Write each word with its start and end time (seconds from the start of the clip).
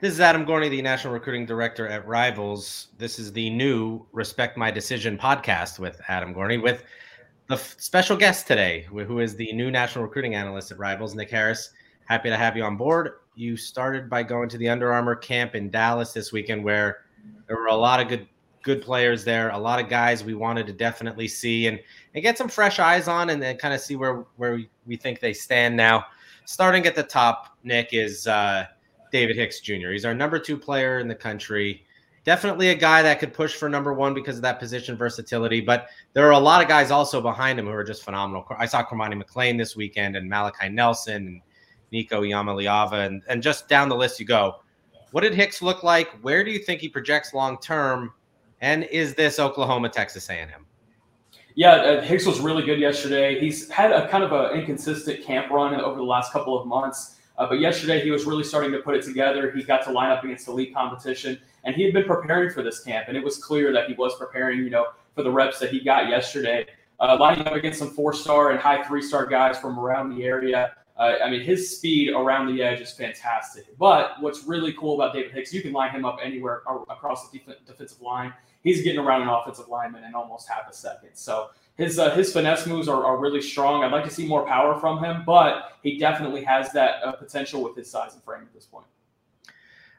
This 0.00 0.14
is 0.14 0.20
Adam 0.20 0.46
Gorney, 0.46 0.70
the 0.70 0.80
National 0.80 1.12
Recruiting 1.12 1.44
Director 1.44 1.86
at 1.86 2.08
Rivals. 2.08 2.88
This 2.96 3.18
is 3.18 3.34
the 3.34 3.50
new 3.50 4.06
Respect 4.12 4.56
My 4.56 4.70
Decision 4.70 5.18
podcast 5.18 5.78
with 5.78 6.00
Adam 6.08 6.34
Gorney, 6.34 6.62
with 6.62 6.84
the 7.48 7.56
f- 7.56 7.76
special 7.78 8.16
guest 8.16 8.46
today, 8.46 8.86
who 8.88 9.18
is 9.18 9.36
the 9.36 9.52
new 9.52 9.70
National 9.70 10.02
Recruiting 10.02 10.34
Analyst 10.34 10.70
at 10.70 10.78
Rivals, 10.78 11.14
Nick 11.14 11.28
Harris. 11.28 11.74
Happy 12.06 12.30
to 12.30 12.36
have 12.38 12.56
you 12.56 12.62
on 12.62 12.78
board. 12.78 13.16
You 13.34 13.58
started 13.58 14.08
by 14.08 14.22
going 14.22 14.48
to 14.48 14.56
the 14.56 14.70
Under 14.70 14.90
Armour 14.90 15.16
camp 15.16 15.54
in 15.54 15.68
Dallas 15.68 16.14
this 16.14 16.32
weekend, 16.32 16.64
where 16.64 17.04
there 17.46 17.56
were 17.56 17.66
a 17.66 17.76
lot 17.76 18.00
of 18.00 18.08
good 18.08 18.26
good 18.62 18.80
players 18.80 19.22
there, 19.22 19.50
a 19.50 19.58
lot 19.58 19.84
of 19.84 19.90
guys 19.90 20.24
we 20.24 20.32
wanted 20.32 20.66
to 20.68 20.72
definitely 20.72 21.28
see 21.28 21.66
and, 21.66 21.78
and 22.14 22.22
get 22.22 22.38
some 22.38 22.48
fresh 22.48 22.78
eyes 22.78 23.06
on 23.06 23.28
and 23.28 23.42
then 23.42 23.58
kind 23.58 23.74
of 23.74 23.80
see 23.80 23.96
where, 23.96 24.24
where 24.36 24.60
we, 24.86 24.96
think 24.96 25.20
they 25.20 25.34
stand 25.34 25.76
now. 25.76 26.06
Starting 26.46 26.86
at 26.86 26.94
the 26.94 27.02
top, 27.02 27.58
Nick, 27.64 27.90
is 27.92 28.26
uh,– 28.26 28.64
David 29.10 29.36
Hicks 29.36 29.60
Jr. 29.60 29.90
He's 29.90 30.04
our 30.04 30.14
number 30.14 30.38
two 30.38 30.56
player 30.56 30.98
in 30.98 31.08
the 31.08 31.14
country. 31.14 31.84
Definitely 32.24 32.68
a 32.68 32.74
guy 32.74 33.02
that 33.02 33.18
could 33.18 33.32
push 33.32 33.54
for 33.54 33.68
number 33.68 33.94
one 33.94 34.12
because 34.12 34.36
of 34.36 34.42
that 34.42 34.58
position 34.58 34.96
versatility. 34.96 35.60
But 35.60 35.88
there 36.12 36.26
are 36.26 36.32
a 36.32 36.38
lot 36.38 36.62
of 36.62 36.68
guys 36.68 36.90
also 36.90 37.20
behind 37.20 37.58
him 37.58 37.66
who 37.66 37.72
are 37.72 37.84
just 37.84 38.04
phenomenal. 38.04 38.46
I 38.58 38.66
saw 38.66 38.84
Cormani 38.84 39.22
McClain 39.22 39.56
this 39.56 39.74
weekend 39.74 40.16
and 40.16 40.28
Malachi 40.28 40.68
Nelson 40.68 41.26
and 41.26 41.40
Nico 41.92 42.22
Iamaleava 42.22 43.06
and, 43.06 43.22
and 43.28 43.42
just 43.42 43.68
down 43.68 43.88
the 43.88 43.96
list 43.96 44.20
you 44.20 44.26
go. 44.26 44.56
What 45.12 45.22
did 45.22 45.34
Hicks 45.34 45.62
look 45.62 45.82
like? 45.82 46.08
Where 46.20 46.44
do 46.44 46.50
you 46.50 46.58
think 46.58 46.80
he 46.80 46.88
projects 46.88 47.34
long 47.34 47.58
term? 47.58 48.12
And 48.60 48.84
is 48.84 49.14
this 49.14 49.38
Oklahoma 49.38 49.88
Texas 49.88 50.28
A&M? 50.28 50.66
Yeah, 51.54 51.72
uh, 51.72 52.00
Hicks 52.02 52.26
was 52.26 52.40
really 52.40 52.64
good 52.64 52.78
yesterday. 52.78 53.38
He's 53.40 53.68
had 53.70 53.90
a 53.90 54.08
kind 54.08 54.22
of 54.22 54.32
an 54.32 54.58
inconsistent 54.58 55.24
camp 55.24 55.50
run 55.50 55.74
over 55.80 55.96
the 55.96 56.04
last 56.04 56.32
couple 56.32 56.58
of 56.58 56.66
months. 56.66 57.16
Uh, 57.40 57.46
but 57.48 57.58
yesterday, 57.58 58.02
he 58.02 58.10
was 58.10 58.26
really 58.26 58.44
starting 58.44 58.70
to 58.70 58.80
put 58.80 58.94
it 58.94 59.02
together. 59.02 59.50
He 59.50 59.62
got 59.62 59.82
to 59.84 59.90
line 59.90 60.10
up 60.10 60.22
against 60.22 60.46
elite 60.46 60.74
competition, 60.74 61.40
and 61.64 61.74
he 61.74 61.82
had 61.82 61.94
been 61.94 62.04
preparing 62.04 62.50
for 62.50 62.62
this 62.62 62.80
camp, 62.80 63.06
and 63.08 63.16
it 63.16 63.24
was 63.24 63.38
clear 63.38 63.72
that 63.72 63.88
he 63.88 63.94
was 63.94 64.14
preparing, 64.18 64.58
you 64.58 64.68
know, 64.68 64.88
for 65.14 65.22
the 65.22 65.30
reps 65.30 65.58
that 65.60 65.70
he 65.70 65.80
got 65.80 66.10
yesterday. 66.10 66.66
Uh, 67.00 67.16
lining 67.18 67.46
up 67.46 67.54
against 67.54 67.78
some 67.78 67.88
four-star 67.88 68.50
and 68.50 68.60
high 68.60 68.84
three-star 68.84 69.24
guys 69.24 69.58
from 69.58 69.78
around 69.78 70.14
the 70.14 70.22
area. 70.22 70.74
Uh, 70.98 71.14
I 71.24 71.30
mean, 71.30 71.40
his 71.40 71.78
speed 71.78 72.10
around 72.10 72.54
the 72.54 72.62
edge 72.62 72.82
is 72.82 72.92
fantastic. 72.92 73.64
But 73.78 74.20
what's 74.20 74.44
really 74.44 74.74
cool 74.74 75.00
about 75.00 75.14
David 75.14 75.32
Hicks, 75.32 75.50
you 75.50 75.62
can 75.62 75.72
line 75.72 75.92
him 75.92 76.04
up 76.04 76.18
anywhere 76.22 76.60
across 76.90 77.30
the 77.30 77.38
def- 77.38 77.64
defensive 77.66 78.02
line. 78.02 78.34
He's 78.62 78.82
getting 78.82 79.00
around 79.00 79.22
an 79.22 79.28
offensive 79.28 79.68
lineman 79.68 80.04
in 80.04 80.14
almost 80.14 80.46
half 80.46 80.68
a 80.70 80.74
second. 80.74 81.14
So 81.14 81.48
his 81.76 81.98
uh, 81.98 82.14
his 82.14 82.32
finesse 82.32 82.66
moves 82.66 82.88
are, 82.88 83.04
are 83.04 83.18
really 83.18 83.40
strong. 83.40 83.82
I'd 83.82 83.92
like 83.92 84.04
to 84.04 84.10
see 84.10 84.26
more 84.26 84.46
power 84.46 84.78
from 84.78 85.02
him, 85.02 85.22
but 85.24 85.78
he 85.82 85.98
definitely 85.98 86.44
has 86.44 86.72
that 86.72 87.02
uh, 87.02 87.12
potential 87.12 87.62
with 87.62 87.76
his 87.76 87.90
size 87.90 88.14
and 88.14 88.22
frame 88.22 88.42
at 88.42 88.52
this 88.52 88.66
point. 88.66 88.86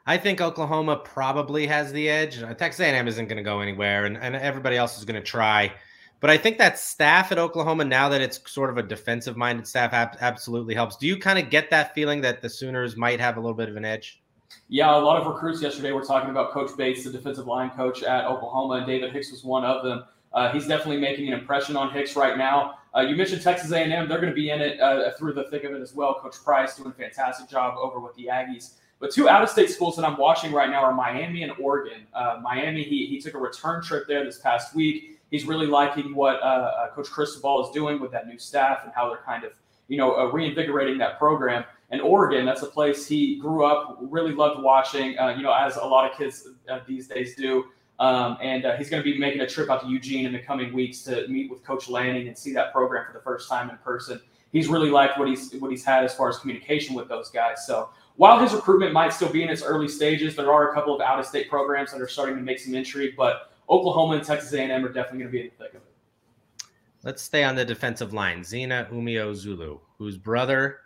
I 0.06 0.16
think 0.18 0.40
Oklahoma 0.40 0.96
probably 0.96 1.66
has 1.66 1.92
the 1.92 2.08
edge. 2.08 2.42
Uh, 2.42 2.54
Texas 2.54 2.80
A&M 2.80 3.06
isn't 3.06 3.26
going 3.26 3.36
to 3.36 3.42
go 3.42 3.60
anywhere, 3.60 4.04
and, 4.04 4.16
and 4.16 4.34
everybody 4.34 4.76
else 4.76 4.98
is 4.98 5.04
going 5.04 5.20
to 5.20 5.26
try. 5.26 5.72
But 6.18 6.30
I 6.30 6.36
think 6.36 6.58
that 6.58 6.78
staff 6.78 7.32
at 7.32 7.38
Oklahoma, 7.38 7.84
now 7.84 8.08
that 8.08 8.20
it's 8.20 8.40
sort 8.50 8.70
of 8.70 8.78
a 8.78 8.82
defensive-minded 8.82 9.66
staff, 9.66 9.92
ab- 9.92 10.16
absolutely 10.20 10.74
helps. 10.74 10.96
Do 10.96 11.06
you 11.06 11.16
kind 11.16 11.38
of 11.38 11.50
get 11.50 11.70
that 11.70 11.94
feeling 11.94 12.20
that 12.20 12.42
the 12.42 12.48
Sooners 12.48 12.96
might 12.96 13.20
have 13.20 13.36
a 13.36 13.40
little 13.40 13.56
bit 13.56 13.68
of 13.68 13.76
an 13.76 13.84
edge? 13.84 14.22
Yeah, 14.68 14.96
a 14.96 14.98
lot 14.98 15.20
of 15.20 15.26
recruits 15.26 15.62
yesterday 15.62 15.92
were 15.92 16.04
talking 16.04 16.30
about 16.30 16.52
Coach 16.52 16.76
Bates, 16.76 17.04
the 17.04 17.10
defensive 17.10 17.46
line 17.46 17.70
coach 17.70 18.02
at 18.02 18.24
Oklahoma, 18.24 18.74
and 18.74 18.86
David 18.86 19.12
Hicks 19.12 19.30
was 19.30 19.44
one 19.44 19.64
of 19.64 19.84
them. 19.84 20.04
Uh, 20.34 20.52
he's 20.52 20.66
definitely 20.66 20.98
making 20.98 21.28
an 21.28 21.38
impression 21.38 21.76
on 21.76 21.90
Hicks 21.90 22.16
right 22.16 22.38
now. 22.38 22.78
Uh, 22.94 23.00
you 23.00 23.16
mentioned 23.16 23.42
Texas 23.42 23.72
A&M; 23.72 24.08
they're 24.08 24.20
going 24.20 24.28
to 24.28 24.34
be 24.34 24.50
in 24.50 24.60
it 24.60 24.80
uh, 24.80 25.10
through 25.12 25.32
the 25.32 25.44
thick 25.44 25.64
of 25.64 25.72
it 25.72 25.80
as 25.80 25.94
well. 25.94 26.14
Coach 26.14 26.36
Price 26.44 26.76
doing 26.76 26.90
a 26.90 26.94
fantastic 26.94 27.48
job 27.48 27.74
over 27.78 28.00
with 28.00 28.14
the 28.16 28.26
Aggies. 28.26 28.74
But 28.98 29.10
two 29.10 29.28
out-of-state 29.28 29.70
schools 29.70 29.96
that 29.96 30.04
I'm 30.04 30.16
watching 30.16 30.52
right 30.52 30.70
now 30.70 30.82
are 30.82 30.94
Miami 30.94 31.42
and 31.42 31.52
Oregon. 31.58 32.06
Uh, 32.14 32.38
Miami, 32.42 32.84
he, 32.84 33.06
he 33.06 33.20
took 33.20 33.34
a 33.34 33.38
return 33.38 33.82
trip 33.82 34.06
there 34.06 34.24
this 34.24 34.38
past 34.38 34.74
week. 34.74 35.18
He's 35.30 35.44
really 35.44 35.66
liking 35.66 36.14
what 36.14 36.40
uh, 36.42 36.44
uh, 36.44 36.90
Coach 36.90 37.10
Cristobal 37.10 37.66
is 37.66 37.74
doing 37.74 37.98
with 37.98 38.12
that 38.12 38.28
new 38.28 38.38
staff 38.38 38.82
and 38.84 38.92
how 38.94 39.08
they're 39.08 39.22
kind 39.24 39.44
of 39.44 39.52
you 39.88 39.96
know 39.96 40.30
reinvigorating 40.30 40.98
that 40.98 41.18
program. 41.18 41.64
And 41.90 42.00
Oregon, 42.00 42.46
that's 42.46 42.62
a 42.62 42.66
place 42.66 43.06
he 43.06 43.38
grew 43.38 43.64
up, 43.64 43.98
really 44.00 44.32
loved 44.32 44.62
watching. 44.62 45.12
you 45.12 45.42
know, 45.42 45.52
as 45.52 45.76
a 45.76 45.84
lot 45.84 46.10
of 46.10 46.16
kids 46.16 46.46
these 46.86 47.08
days 47.08 47.34
do. 47.34 47.64
Um, 48.02 48.36
and 48.42 48.66
uh, 48.66 48.76
he's 48.76 48.90
going 48.90 49.00
to 49.00 49.08
be 49.08 49.16
making 49.16 49.42
a 49.42 49.46
trip 49.46 49.70
out 49.70 49.82
to 49.82 49.86
Eugene 49.86 50.26
in 50.26 50.32
the 50.32 50.40
coming 50.40 50.72
weeks 50.72 51.02
to 51.02 51.28
meet 51.28 51.48
with 51.48 51.62
Coach 51.62 51.88
Lanning 51.88 52.26
and 52.26 52.36
see 52.36 52.52
that 52.52 52.72
program 52.72 53.06
for 53.06 53.12
the 53.12 53.22
first 53.22 53.48
time 53.48 53.70
in 53.70 53.76
person. 53.76 54.20
He's 54.50 54.66
really 54.66 54.90
liked 54.90 55.20
what 55.20 55.28
he's 55.28 55.54
what 55.54 55.70
he's 55.70 55.84
had 55.84 56.02
as 56.02 56.12
far 56.12 56.28
as 56.28 56.38
communication 56.38 56.96
with 56.96 57.08
those 57.08 57.30
guys. 57.30 57.64
So 57.64 57.90
while 58.16 58.40
his 58.40 58.52
recruitment 58.54 58.92
might 58.92 59.12
still 59.12 59.30
be 59.30 59.44
in 59.44 59.48
its 59.48 59.62
early 59.62 59.86
stages, 59.86 60.34
there 60.34 60.52
are 60.52 60.72
a 60.72 60.74
couple 60.74 60.92
of 60.92 61.00
out-of-state 61.00 61.48
programs 61.48 61.92
that 61.92 62.00
are 62.00 62.08
starting 62.08 62.34
to 62.34 62.42
make 62.42 62.58
some 62.58 62.74
intrigue. 62.74 63.14
But 63.16 63.52
Oklahoma 63.70 64.16
and 64.16 64.24
Texas 64.24 64.52
A&M 64.52 64.84
are 64.84 64.88
definitely 64.88 65.20
going 65.20 65.30
to 65.30 65.32
be 65.32 65.40
in 65.42 65.50
the 65.56 65.64
thick 65.64 65.74
of 65.74 65.82
it. 65.82 66.64
Let's 67.04 67.22
stay 67.22 67.44
on 67.44 67.54
the 67.54 67.64
defensive 67.64 68.12
line. 68.12 68.42
Zina 68.42 68.88
Umeozulu, 68.90 69.78
whose 69.96 70.18
brother 70.18 70.80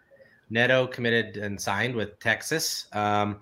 Neto 0.50 0.86
committed 0.86 1.38
and 1.38 1.58
signed 1.58 1.94
with 1.94 2.20
Texas. 2.20 2.88
Um, 2.92 3.40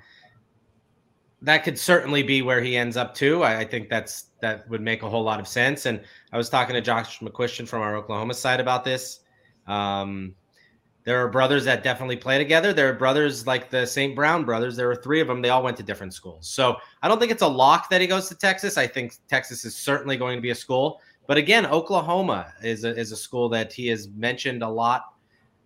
that 1.44 1.59
could 1.59 1.78
certainly 1.78 2.22
be 2.22 2.43
where 2.43 2.62
he 2.62 2.77
ends 2.77 2.97
up 2.97 3.15
too. 3.15 3.43
I, 3.43 3.60
I, 3.60 3.65
think 3.65 3.91
that's 3.91 4.27
that 4.41 4.69
would 4.69 4.81
make 4.81 5.03
a 5.03 5.09
whole 5.09 5.22
lot 5.22 5.41
of 5.41 5.47
sense. 5.47 5.87
And 5.87 6.00
I 6.32 6.38
was 6.38 6.49
talking 6.49 6.75
to 6.75 6.81
Josh 6.81 7.21
McCuistion 7.21 7.69
from 7.69 7.82
our 7.82 7.97
Oklahoma 7.97 8.34
side 8.34 8.60
about 8.60 8.84
this. 8.84 9.21
Um, 9.66 10.34
there 11.04 11.22
are 11.22 11.28
brothers 11.28 11.66
that 11.66 11.84
definitely 11.84 12.16
play 12.16 12.38
together. 12.38 12.72
There 12.72 12.88
are 12.88 12.94
brothers 12.94 13.47
like 13.47 13.69
the 13.69 13.87
St. 13.87 14.16
Brown 14.16 14.44
brothers. 14.44 14.75
There 14.75 14.88
were 14.88 14.97
three 14.97 15.21
of 15.21 15.28
them. 15.28 15.43
They 15.43 15.50
all 15.50 15.62
went 15.62 15.77
to 15.77 15.83
different 15.83 16.15
schools. 16.15 16.49
So 16.49 16.77
I 17.03 17.09
don't 17.09 17.21
think 17.21 17.31
it's 17.31 17.43
a 17.43 17.47
lock 17.47 17.91
that 17.91 18.00
he 18.00 18.06
goes 18.06 18.28
to 18.31 18.34
Texas. 18.34 18.78
I 18.78 18.87
think 18.87 19.16
Texas 19.28 19.66
is 19.66 19.77
certainly 19.77 20.16
going 20.16 20.38
to 20.38 20.43
be 20.43 20.50
a 20.50 20.54
school. 20.54 21.00
But 21.27 21.37
again, 21.37 21.66
Oklahoma 21.66 22.54
is 22.62 22.84
a, 22.84 22.97
is 22.99 23.12
a 23.12 23.16
school 23.16 23.50
that 23.50 23.71
he 23.71 23.87
has 23.88 24.09
mentioned 24.09 24.62
a 24.62 24.69
lot 24.69 25.15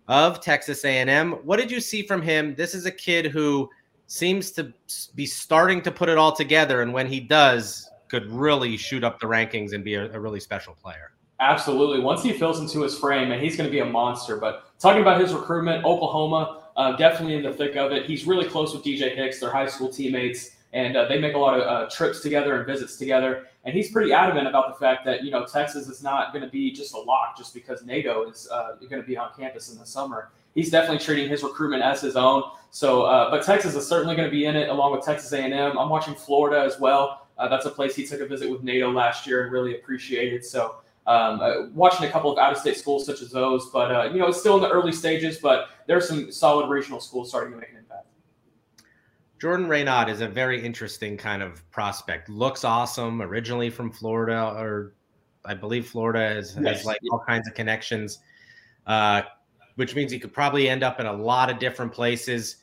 of. 0.09 0.41
Texas 0.41 0.83
A&M. 0.83 1.31
What 1.43 1.57
did 1.57 1.71
you 1.71 1.79
see 1.79 2.01
from 2.01 2.21
him? 2.21 2.53
This 2.55 2.75
is 2.75 2.85
a 2.85 2.91
kid 2.91 3.27
who 3.27 3.69
seems 4.09 4.49
to 4.51 4.73
be 5.13 5.25
starting 5.25 5.81
to 5.83 5.91
put 5.91 6.09
it 6.09 6.17
all 6.17 6.35
together. 6.35 6.81
And 6.81 6.91
when 6.91 7.05
he 7.05 7.19
does, 7.19 7.87
could 8.07 8.25
really 8.31 8.75
shoot 8.75 9.03
up 9.03 9.19
the 9.19 9.27
rankings 9.27 9.71
and 9.73 9.83
be 9.83 9.93
a, 9.93 10.11
a 10.11 10.19
really 10.19 10.39
special 10.39 10.73
player. 10.73 11.11
Absolutely. 11.39 11.99
Once 11.99 12.23
he 12.23 12.33
fills 12.33 12.59
into 12.59 12.81
his 12.81 12.97
frame, 12.97 13.31
and 13.31 13.41
he's 13.41 13.55
going 13.55 13.69
to 13.69 13.71
be 13.71 13.79
a 13.79 13.85
monster. 13.85 14.35
But 14.35 14.65
talking 14.79 15.01
about 15.01 15.21
his 15.21 15.31
recruitment, 15.31 15.85
Oklahoma, 15.85 16.63
uh, 16.75 16.97
definitely 16.97 17.35
in 17.35 17.43
the 17.43 17.53
thick 17.53 17.75
of 17.75 17.91
it. 17.91 18.07
He's 18.07 18.25
really 18.25 18.49
close 18.49 18.73
with 18.73 18.83
DJ 18.83 19.15
Hicks, 19.15 19.39
their 19.39 19.51
high 19.51 19.67
school 19.67 19.89
teammates, 19.89 20.57
and 20.73 20.97
uh, 20.97 21.07
they 21.07 21.19
make 21.19 21.35
a 21.35 21.37
lot 21.37 21.59
of 21.59 21.61
uh, 21.61 21.89
trips 21.89 22.21
together 22.21 22.57
and 22.57 22.65
visits 22.65 22.97
together. 22.97 23.45
And 23.63 23.75
he's 23.75 23.91
pretty 23.91 24.11
adamant 24.11 24.47
about 24.47 24.73
the 24.73 24.85
fact 24.85 25.05
that 25.05 25.23
you 25.23 25.29
know 25.29 25.45
Texas 25.45 25.87
is 25.87 26.01
not 26.01 26.33
going 26.33 26.43
to 26.43 26.49
be 26.49 26.71
just 26.71 26.93
a 26.93 26.99
lock 26.99 27.37
just 27.37 27.53
because 27.53 27.85
Neto 27.85 28.27
is 28.29 28.49
uh, 28.51 28.75
going 28.89 29.01
to 29.01 29.07
be 29.07 29.17
on 29.17 29.29
campus 29.37 29.71
in 29.71 29.77
the 29.77 29.85
summer 29.85 30.31
he's 30.55 30.69
definitely 30.69 30.99
treating 30.99 31.29
his 31.29 31.43
recruitment 31.43 31.83
as 31.83 32.01
his 32.01 32.15
own. 32.15 32.43
So, 32.71 33.03
uh, 33.03 33.31
but 33.31 33.43
Texas 33.43 33.75
is 33.75 33.87
certainly 33.87 34.15
going 34.15 34.27
to 34.27 34.31
be 34.31 34.45
in 34.45 34.55
it 34.55 34.69
along 34.69 34.91
with 34.91 35.03
Texas 35.03 35.31
A&M. 35.33 35.77
I'm 35.77 35.89
watching 35.89 36.13
Florida 36.13 36.63
as 36.63 36.79
well. 36.79 37.27
Uh, 37.37 37.47
that's 37.47 37.65
a 37.65 37.69
place 37.69 37.95
he 37.95 38.05
took 38.05 38.21
a 38.21 38.25
visit 38.25 38.49
with 38.49 38.63
Neto 38.63 38.91
last 38.91 39.25
year 39.25 39.43
and 39.43 39.51
really 39.51 39.75
appreciated. 39.75 40.45
So, 40.45 40.75
um, 41.07 41.39
uh, 41.41 41.67
watching 41.73 42.05
a 42.07 42.11
couple 42.11 42.31
of 42.31 42.37
out-of-state 42.37 42.77
schools 42.77 43.05
such 43.05 43.21
as 43.21 43.31
those, 43.31 43.69
but 43.71 43.91
uh, 43.91 44.03
you 44.11 44.19
know, 44.19 44.27
it's 44.27 44.39
still 44.39 44.57
in 44.57 44.61
the 44.61 44.69
early 44.69 44.91
stages. 44.91 45.39
But 45.39 45.69
there's 45.87 46.07
some 46.07 46.31
solid 46.31 46.69
regional 46.69 46.99
schools 46.99 47.29
starting 47.29 47.53
to 47.53 47.57
make 47.57 47.69
an 47.71 47.77
impact. 47.77 48.05
Jordan 49.39 49.67
Renaud 49.67 50.09
is 50.09 50.21
a 50.21 50.27
very 50.27 50.63
interesting 50.63 51.17
kind 51.17 51.41
of 51.41 51.67
prospect. 51.71 52.29
Looks 52.29 52.63
awesome. 52.63 53.21
Originally 53.21 53.69
from 53.69 53.89
Florida, 53.89 54.53
or 54.55 54.93
I 55.45 55.55
believe 55.55 55.87
Florida 55.87 56.35
has, 56.35 56.55
yes. 56.61 56.77
has 56.77 56.85
like 56.85 56.99
all 57.09 57.23
kinds 57.25 57.47
of 57.47 57.55
connections. 57.55 58.19
Uh, 58.85 59.23
which 59.79 59.95
means 59.95 60.11
he 60.11 60.19
could 60.19 60.33
probably 60.33 60.67
end 60.67 60.83
up 60.83 60.99
in 60.99 61.05
a 61.05 61.13
lot 61.13 61.49
of 61.49 61.57
different 61.57 61.93
places. 61.93 62.57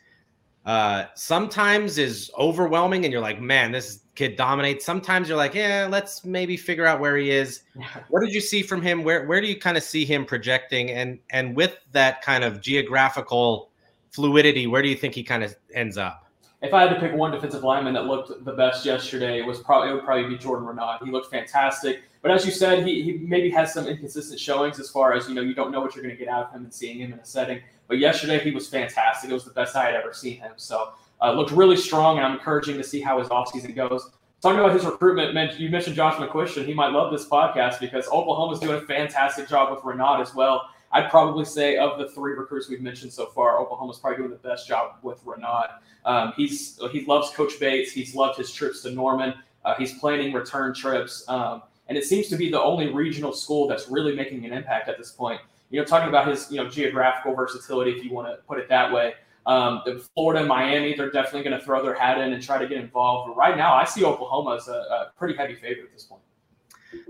Uh, 0.67 1.07
sometimes 1.15 1.97
is 1.97 2.31
overwhelming, 2.39 3.07
and 3.07 3.13
you're 3.13 3.23
like, 3.23 3.41
man, 3.41 3.73
this 3.73 4.01
kid 4.17 4.37
dominates. 4.37 4.85
Sometimes 4.85 5.27
you're 5.27 5.39
like, 5.39 5.55
yeah, 5.55 5.89
let's 5.91 6.27
maybe 6.27 6.59
figure 6.59 6.85
out 6.85 7.01
where 7.01 7.17
he 7.17 7.31
is. 7.31 7.63
What 8.11 8.21
did 8.21 8.35
you 8.35 8.43
see 8.43 8.63
from 8.63 8.83
him? 8.83 9.03
Where 9.03 9.25
where 9.27 9.41
do 9.41 9.47
you 9.47 9.59
kind 9.59 9.79
of 9.79 9.83
see 9.83 10.05
him 10.05 10.27
projecting? 10.27 10.91
And 10.91 11.19
and 11.31 11.57
with 11.57 11.79
that 11.93 12.21
kind 12.21 12.45
of 12.45 12.61
geographical 12.61 13.71
fluidity, 14.11 14.67
where 14.67 14.83
do 14.83 14.89
you 14.89 14.97
think 14.97 15.15
he 15.15 15.23
kind 15.23 15.43
of 15.43 15.57
ends 15.73 15.97
up? 15.97 16.27
if 16.63 16.73
I 16.75 16.83
had 16.83 16.95
to 16.95 17.01
pick 17.01 17.15
one 17.15 17.31
defensive 17.31 17.63
lineman 17.63 17.95
that 17.95 18.07
looked 18.07 18.45
the 18.45 18.53
best 18.53 18.85
yesterday, 18.85 19.39
it 19.39 19.47
was 19.47 19.61
probably 19.61 19.91
it 19.91 19.95
would 19.95 20.05
probably 20.05 20.29
be 20.29 20.39
Jordan 20.39 20.67
Renaud. 20.67 20.99
He 21.05 21.11
looked 21.11 21.31
fantastic, 21.31 22.03
but 22.27 22.35
as 22.35 22.45
you 22.45 22.51
said, 22.51 22.85
he, 22.85 23.03
he 23.03 23.13
maybe 23.19 23.51
has 23.51 23.73
some 23.73 23.87
inconsistent 23.87 24.41
showings 24.41 24.81
as 24.81 24.91
far 24.91 25.13
as 25.13 25.29
you 25.29 25.35
know 25.35 25.43
you 25.43 25.55
don't 25.55 25.71
know 25.71 25.81
what 25.81 25.95
you're 25.95 26.03
going 26.03 26.17
to 26.17 26.19
get 26.19 26.29
out 26.29 26.47
of 26.47 26.53
him 26.53 26.65
and 26.65 26.75
seeing 26.75 26.99
him 26.99 27.13
in 27.13 27.21
a 27.21 27.25
setting. 27.25 27.61
But 27.87 27.99
yesterday 27.99 28.41
he 28.41 28.51
was 28.51 28.69
fantastic. 28.69 29.31
It 29.31 29.33
was 29.33 29.45
the 29.45 29.53
best 29.53 29.77
I 29.77 29.85
had 29.85 29.95
ever 29.95 30.13
seen 30.13 30.39
him. 30.39 30.51
So 30.57 30.95
uh, 31.23 31.31
looked 31.31 31.53
really 31.53 31.77
strong, 31.77 32.17
and 32.17 32.27
I'm 32.27 32.33
encouraging 32.33 32.79
to 32.79 32.83
see 32.83 33.01
how 33.01 33.21
his 33.21 33.29
offseason 33.29 33.77
goes. 33.77 34.11
Talking 34.43 34.59
about 34.59 34.73
his 34.73 34.85
recruitment, 34.85 35.59
you 35.61 35.71
mentioned 35.71 35.95
Josh 35.95 36.15
McCuistion. 36.15 36.67
He 36.67 36.75
might 36.75 36.91
love 36.91 37.13
this 37.13 37.29
podcast 37.29 37.79
because 37.79 38.09
Oklahoma's 38.09 38.59
doing 38.59 38.77
a 38.77 38.81
fantastic 38.87 39.49
job 39.49 39.71
with 39.71 39.85
Renaud 39.85 40.21
as 40.21 40.35
well. 40.35 40.69
I'd 40.91 41.11
probably 41.11 41.45
say 41.45 41.77
of 41.77 41.97
the 41.99 42.09
three 42.09 42.33
recruits 42.33 42.69
we've 42.69 42.83
mentioned 42.83 43.13
so 43.13 43.27
far, 43.27 43.61
Oklahoma's 43.61 44.01
probably 44.01 44.19
doing 44.19 44.31
the 44.31 44.49
best 44.49 44.67
job 44.67 44.97
with 45.03 45.21
Renaud. 45.25 45.67
Um, 46.05 46.33
he's 46.37 46.81
he 46.91 47.05
loves 47.05 47.31
Coach 47.31 47.61
Bates. 47.61 47.93
He's 47.93 48.17
loved 48.17 48.37
his 48.39 48.51
trips 48.53 48.83
to 48.83 48.91
Norman. 48.91 49.35
Uh, 49.65 49.75
he's 49.77 49.99
planning 49.99 50.33
return 50.33 50.73
trips, 50.73 51.25
um, 51.29 51.63
and 51.89 51.97
it 51.97 52.05
seems 52.05 52.29
to 52.29 52.37
be 52.37 52.51
the 52.51 52.61
only 52.61 52.93
regional 52.93 53.33
school 53.33 53.69
that's 53.69 53.89
really 53.89 54.15
making 54.15 54.45
an 54.45 54.53
impact 54.53 54.89
at 54.89 54.99
this 54.99 55.13
point. 55.13 55.41
You 55.71 55.81
know, 55.81 55.87
talking 55.87 56.09
about 56.09 56.29
his 56.29 56.51
you 56.51 56.63
know 56.63 56.69
geographical 56.69 57.35
versatility, 57.35 57.93
if 57.93 58.05
you 58.05 58.13
want 58.13 58.29
to 58.29 58.37
put 58.47 58.59
it 58.59 58.69
that 58.69 58.93
way. 58.93 59.15
Um, 59.47 59.83
Florida 60.15 60.41
and 60.41 60.49
Miami, 60.49 60.95
they're 60.95 61.11
definitely 61.11 61.49
going 61.49 61.57
to 61.59 61.65
throw 61.65 61.81
their 61.81 61.95
hat 61.95 62.19
in 62.19 62.33
and 62.33 62.43
try 62.43 62.59
to 62.59 62.67
get 62.67 62.79
involved. 62.79 63.29
But 63.29 63.37
right 63.37 63.57
now, 63.57 63.75
I 63.75 63.85
see 63.85 64.05
Oklahoma 64.05 64.57
as 64.57 64.67
a, 64.67 64.73
a 64.73 65.13
pretty 65.17 65.37
heavy 65.37 65.55
favorite 65.55 65.85
at 65.85 65.93
this 65.93 66.03
point. 66.03 66.23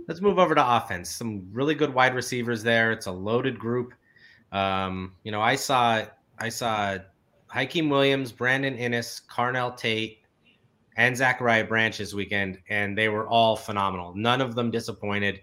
Let's 0.06 0.20
move 0.20 0.38
over 0.38 0.54
to 0.54 0.76
offense. 0.76 1.08
Some 1.10 1.48
really 1.50 1.74
good 1.74 1.92
wide 1.92 2.14
receivers 2.14 2.62
there. 2.62 2.92
It's 2.92 3.06
a 3.06 3.12
loaded 3.12 3.58
group. 3.58 3.94
Um, 4.52 5.14
you 5.22 5.32
know, 5.32 5.40
I 5.40 5.56
saw 5.56 6.04
I 6.38 6.48
saw 6.50 6.98
Hykeem 7.50 7.88
Williams, 7.88 8.32
Brandon 8.32 8.76
Inniss, 8.76 9.22
Carnell 9.26 9.76
Tate, 9.76 10.18
and 10.96 11.16
Zachariah 11.16 11.64
Branch 11.64 11.96
this 11.96 12.14
weekend, 12.14 12.58
and 12.68 12.96
they 12.96 13.08
were 13.08 13.28
all 13.28 13.56
phenomenal. 13.56 14.14
None 14.14 14.40
of 14.40 14.54
them 14.54 14.70
disappointed. 14.70 15.40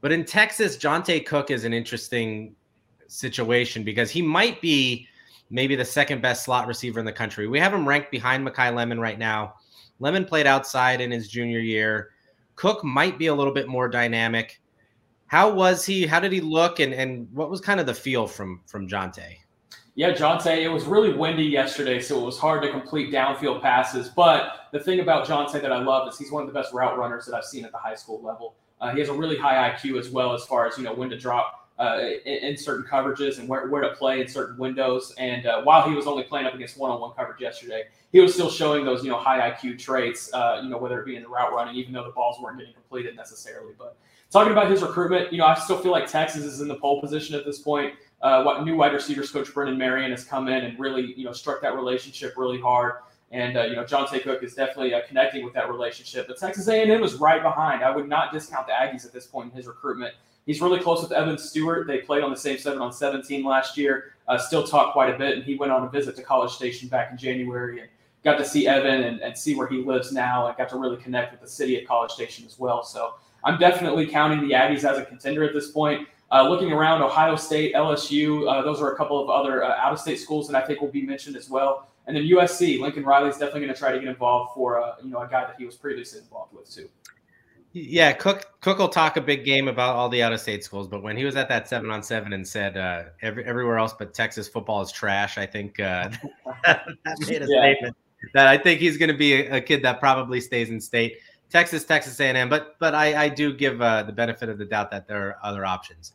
But 0.00 0.12
in 0.12 0.24
Texas, 0.24 0.76
Johntay 0.76 1.26
Cook 1.26 1.50
is 1.50 1.64
an 1.64 1.72
interesting 1.72 2.56
situation 3.06 3.84
because 3.84 4.10
he 4.10 4.22
might 4.22 4.60
be 4.60 5.06
maybe 5.50 5.76
the 5.76 5.84
second 5.84 6.22
best 6.22 6.44
slot 6.44 6.66
receiver 6.66 6.98
in 6.98 7.06
the 7.06 7.12
country. 7.12 7.46
We 7.46 7.60
have 7.60 7.74
him 7.74 7.86
ranked 7.86 8.10
behind 8.10 8.46
Makai 8.46 8.74
Lemon 8.74 8.98
right 8.98 9.18
now. 9.18 9.54
Lemon 10.00 10.24
played 10.24 10.46
outside 10.46 11.00
in 11.00 11.10
his 11.10 11.28
junior 11.28 11.60
year. 11.60 12.10
Cook 12.56 12.82
might 12.82 13.18
be 13.18 13.26
a 13.26 13.34
little 13.34 13.52
bit 13.52 13.68
more 13.68 13.88
dynamic. 13.88 14.60
How 15.26 15.52
was 15.52 15.84
he? 15.84 16.06
How 16.06 16.20
did 16.20 16.32
he 16.32 16.40
look? 16.40 16.80
And 16.80 16.92
and 16.92 17.28
what 17.32 17.50
was 17.50 17.60
kind 17.60 17.80
of 17.80 17.86
the 17.86 17.94
feel 17.94 18.26
from 18.26 18.62
from 18.66 18.88
Johntay? 18.88 19.36
Yeah, 19.94 20.12
Johntay, 20.12 20.62
it 20.62 20.68
was 20.68 20.86
really 20.86 21.12
windy 21.12 21.44
yesterday, 21.44 22.00
so 22.00 22.18
it 22.18 22.24
was 22.24 22.38
hard 22.38 22.62
to 22.62 22.70
complete 22.70 23.12
downfield 23.12 23.60
passes. 23.60 24.08
But 24.08 24.68
the 24.72 24.80
thing 24.80 25.00
about 25.00 25.26
Johntay 25.26 25.60
that 25.60 25.70
I 25.70 25.82
love 25.82 26.08
is 26.08 26.18
he's 26.18 26.32
one 26.32 26.42
of 26.42 26.46
the 26.46 26.54
best 26.54 26.72
route 26.72 26.96
runners 26.96 27.26
that 27.26 27.34
I've 27.34 27.44
seen 27.44 27.66
at 27.66 27.72
the 27.72 27.78
high 27.78 27.94
school 27.94 28.22
level. 28.22 28.54
Uh, 28.80 28.92
he 28.92 29.00
has 29.00 29.10
a 29.10 29.12
really 29.12 29.36
high 29.36 29.70
IQ 29.70 29.98
as 29.98 30.08
well 30.08 30.32
as 30.32 30.44
far 30.46 30.66
as 30.66 30.78
you 30.78 30.84
know 30.84 30.94
when 30.94 31.10
to 31.10 31.18
drop 31.18 31.68
uh, 31.78 31.98
in, 32.24 32.38
in, 32.38 32.56
certain 32.56 32.84
coverages 32.84 33.38
and 33.38 33.48
where, 33.48 33.68
where 33.68 33.82
to 33.82 33.90
play 33.90 34.20
in 34.20 34.28
certain 34.28 34.56
windows. 34.56 35.14
And 35.18 35.46
uh, 35.46 35.62
while 35.62 35.88
he 35.88 35.94
was 35.94 36.06
only 36.06 36.22
playing 36.22 36.46
up 36.46 36.54
against 36.54 36.78
one-on-one 36.78 37.12
coverage 37.14 37.40
yesterday, 37.40 37.84
he 38.12 38.20
was 38.20 38.32
still 38.32 38.50
showing 38.50 38.84
those, 38.84 39.04
you 39.04 39.10
know, 39.10 39.18
high 39.18 39.50
IQ 39.50 39.78
traits. 39.78 40.32
Uh, 40.32 40.60
you 40.62 40.70
know, 40.70 40.78
whether 40.78 41.00
it 41.00 41.06
be 41.06 41.16
in 41.16 41.22
the 41.22 41.28
route 41.28 41.52
running, 41.52 41.74
even 41.74 41.92
though 41.92 42.04
the 42.04 42.10
balls 42.10 42.38
weren't 42.40 42.58
getting 42.58 42.74
completed 42.74 43.14
necessarily. 43.16 43.72
But 43.78 43.96
talking 44.30 44.52
about 44.52 44.70
his 44.70 44.80
recruitment, 44.80 45.32
you 45.32 45.38
know, 45.38 45.46
I 45.46 45.54
still 45.54 45.78
feel 45.78 45.92
like 45.92 46.06
Texas 46.06 46.44
is 46.44 46.60
in 46.60 46.68
the 46.68 46.76
pole 46.76 47.00
position 47.00 47.36
at 47.36 47.44
this 47.44 47.58
point. 47.58 47.94
Uh, 48.22 48.42
what 48.44 48.64
new 48.64 48.76
wide 48.76 48.92
receivers 48.92 49.30
coach 49.30 49.52
Brennan 49.52 49.76
Marion 49.76 50.10
has 50.12 50.24
come 50.24 50.48
in 50.48 50.64
and 50.64 50.78
really, 50.78 51.12
you 51.16 51.24
know, 51.24 51.32
struck 51.32 51.60
that 51.62 51.74
relationship 51.74 52.34
really 52.36 52.60
hard. 52.60 52.94
And 53.32 53.56
uh, 53.56 53.62
you 53.64 53.74
know, 53.74 53.84
Johntay 53.84 54.22
Cook 54.22 54.42
is 54.42 54.54
definitely 54.54 54.94
uh, 54.94 55.00
connecting 55.08 55.44
with 55.44 55.54
that 55.54 55.68
relationship. 55.70 56.28
But 56.28 56.38
Texas 56.38 56.68
A&M 56.68 57.02
is 57.02 57.14
right 57.14 57.42
behind. 57.42 57.82
I 57.82 57.94
would 57.94 58.08
not 58.08 58.32
discount 58.32 58.66
the 58.66 58.74
Aggies 58.74 59.06
at 59.06 59.12
this 59.12 59.26
point 59.26 59.50
in 59.50 59.56
his 59.56 59.66
recruitment. 59.66 60.14
He's 60.44 60.60
really 60.60 60.80
close 60.80 61.02
with 61.02 61.12
Evan 61.12 61.38
Stewart. 61.38 61.86
They 61.86 61.98
played 61.98 62.22
on 62.22 62.30
the 62.30 62.36
same 62.36 62.58
seven 62.58 62.80
on 62.80 62.92
17 62.92 63.44
last 63.44 63.76
year. 63.76 64.14
Uh, 64.28 64.36
still 64.36 64.64
talk 64.64 64.92
quite 64.92 65.14
a 65.14 65.16
bit, 65.16 65.36
and 65.36 65.44
he 65.44 65.54
went 65.54 65.72
on 65.72 65.84
a 65.84 65.88
visit 65.88 66.14
to 66.16 66.22
College 66.22 66.50
Station 66.50 66.88
back 66.88 67.10
in 67.10 67.16
January 67.16 67.80
and 67.80 67.88
got 68.24 68.36
to 68.38 68.44
see 68.44 68.66
Evan 68.66 69.04
and, 69.04 69.20
and 69.20 69.36
see 69.36 69.54
where 69.54 69.66
he 69.66 69.78
lives 69.78 70.12
now, 70.12 70.46
and 70.46 70.56
got 70.56 70.68
to 70.68 70.76
really 70.76 70.96
connect 70.96 71.32
with 71.32 71.40
the 71.40 71.48
city 71.48 71.80
of 71.80 71.88
College 71.88 72.10
Station 72.10 72.44
as 72.44 72.58
well. 72.58 72.82
So 72.84 73.14
I'm 73.44 73.58
definitely 73.58 74.06
counting 74.06 74.46
the 74.46 74.54
Aggies 74.54 74.84
as 74.84 74.98
a 74.98 75.04
contender 75.04 75.44
at 75.44 75.54
this 75.54 75.70
point. 75.70 76.06
Uh, 76.32 76.48
looking 76.48 76.72
around, 76.72 77.02
Ohio 77.02 77.36
State, 77.36 77.74
LSU, 77.74 78.50
uh, 78.50 78.62
those 78.62 78.80
are 78.80 78.92
a 78.92 78.96
couple 78.96 79.22
of 79.22 79.28
other 79.28 79.62
uh, 79.62 79.76
out-of-state 79.76 80.18
schools 80.18 80.48
that 80.48 80.56
I 80.56 80.66
think 80.66 80.80
will 80.80 80.88
be 80.88 81.02
mentioned 81.02 81.36
as 81.36 81.50
well. 81.50 81.88
And 82.06 82.16
then 82.16 82.24
USC, 82.24 82.80
Lincoln 82.80 83.04
Riley 83.04 83.28
is 83.28 83.36
definitely 83.36 83.60
going 83.60 83.74
to 83.74 83.78
try 83.78 83.92
to 83.92 83.98
get 83.98 84.08
involved 84.08 84.54
for 84.54 84.82
uh, 84.82 84.94
you 85.02 85.10
know 85.10 85.20
a 85.20 85.28
guy 85.28 85.44
that 85.44 85.56
he 85.58 85.66
was 85.66 85.76
previously 85.76 86.20
involved 86.20 86.54
with 86.54 86.72
too. 86.72 86.88
Yeah, 87.74 88.12
Cook 88.12 88.46
Cook 88.60 88.78
will 88.78 88.88
talk 88.88 89.16
a 89.16 89.20
big 89.20 89.44
game 89.44 89.68
about 89.68 89.94
all 89.94 90.08
the 90.08 90.22
out 90.22 90.32
of 90.32 90.40
state 90.40 90.64
schools, 90.64 90.88
but 90.88 91.02
when 91.02 91.16
he 91.16 91.24
was 91.24 91.36
at 91.36 91.48
that 91.48 91.68
seven 91.68 91.90
on 91.90 92.02
seven 92.02 92.32
and 92.32 92.46
said 92.46 92.76
uh, 92.76 93.04
every, 93.22 93.44
everywhere 93.44 93.78
else 93.78 93.94
but 93.98 94.12
Texas 94.12 94.48
football 94.48 94.82
is 94.82 94.90
trash, 94.90 95.38
I 95.38 95.46
think 95.46 95.80
uh, 95.80 96.10
that 96.64 96.86
made 97.20 97.42
a 97.42 97.46
yeah. 97.48 97.60
statement 97.60 97.96
that 98.34 98.46
I 98.46 98.58
think 98.58 98.80
he's 98.80 98.96
going 98.96 99.10
to 99.10 99.16
be 99.16 99.34
a, 99.34 99.56
a, 99.56 99.60
kid 99.60 99.82
that 99.82 100.00
probably 100.00 100.40
stays 100.40 100.70
in 100.70 100.80
state. 100.80 101.18
Texas, 101.50 101.84
Texas 101.84 102.18
A&M, 102.20 102.48
but 102.48 102.76
but 102.78 102.94
I, 102.94 103.24
I 103.24 103.28
do 103.28 103.52
give 103.52 103.80
uh, 103.80 104.02
the 104.02 104.12
benefit 104.12 104.48
of 104.48 104.58
the 104.58 104.64
doubt 104.64 104.90
that 104.90 105.06
there 105.06 105.28
are 105.28 105.36
other 105.42 105.64
options. 105.64 106.12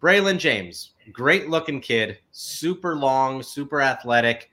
Braylon 0.00 0.38
James, 0.38 0.92
great 1.12 1.48
looking 1.48 1.80
kid, 1.80 2.18
super 2.32 2.96
long, 2.96 3.42
super 3.42 3.80
athletic. 3.80 4.50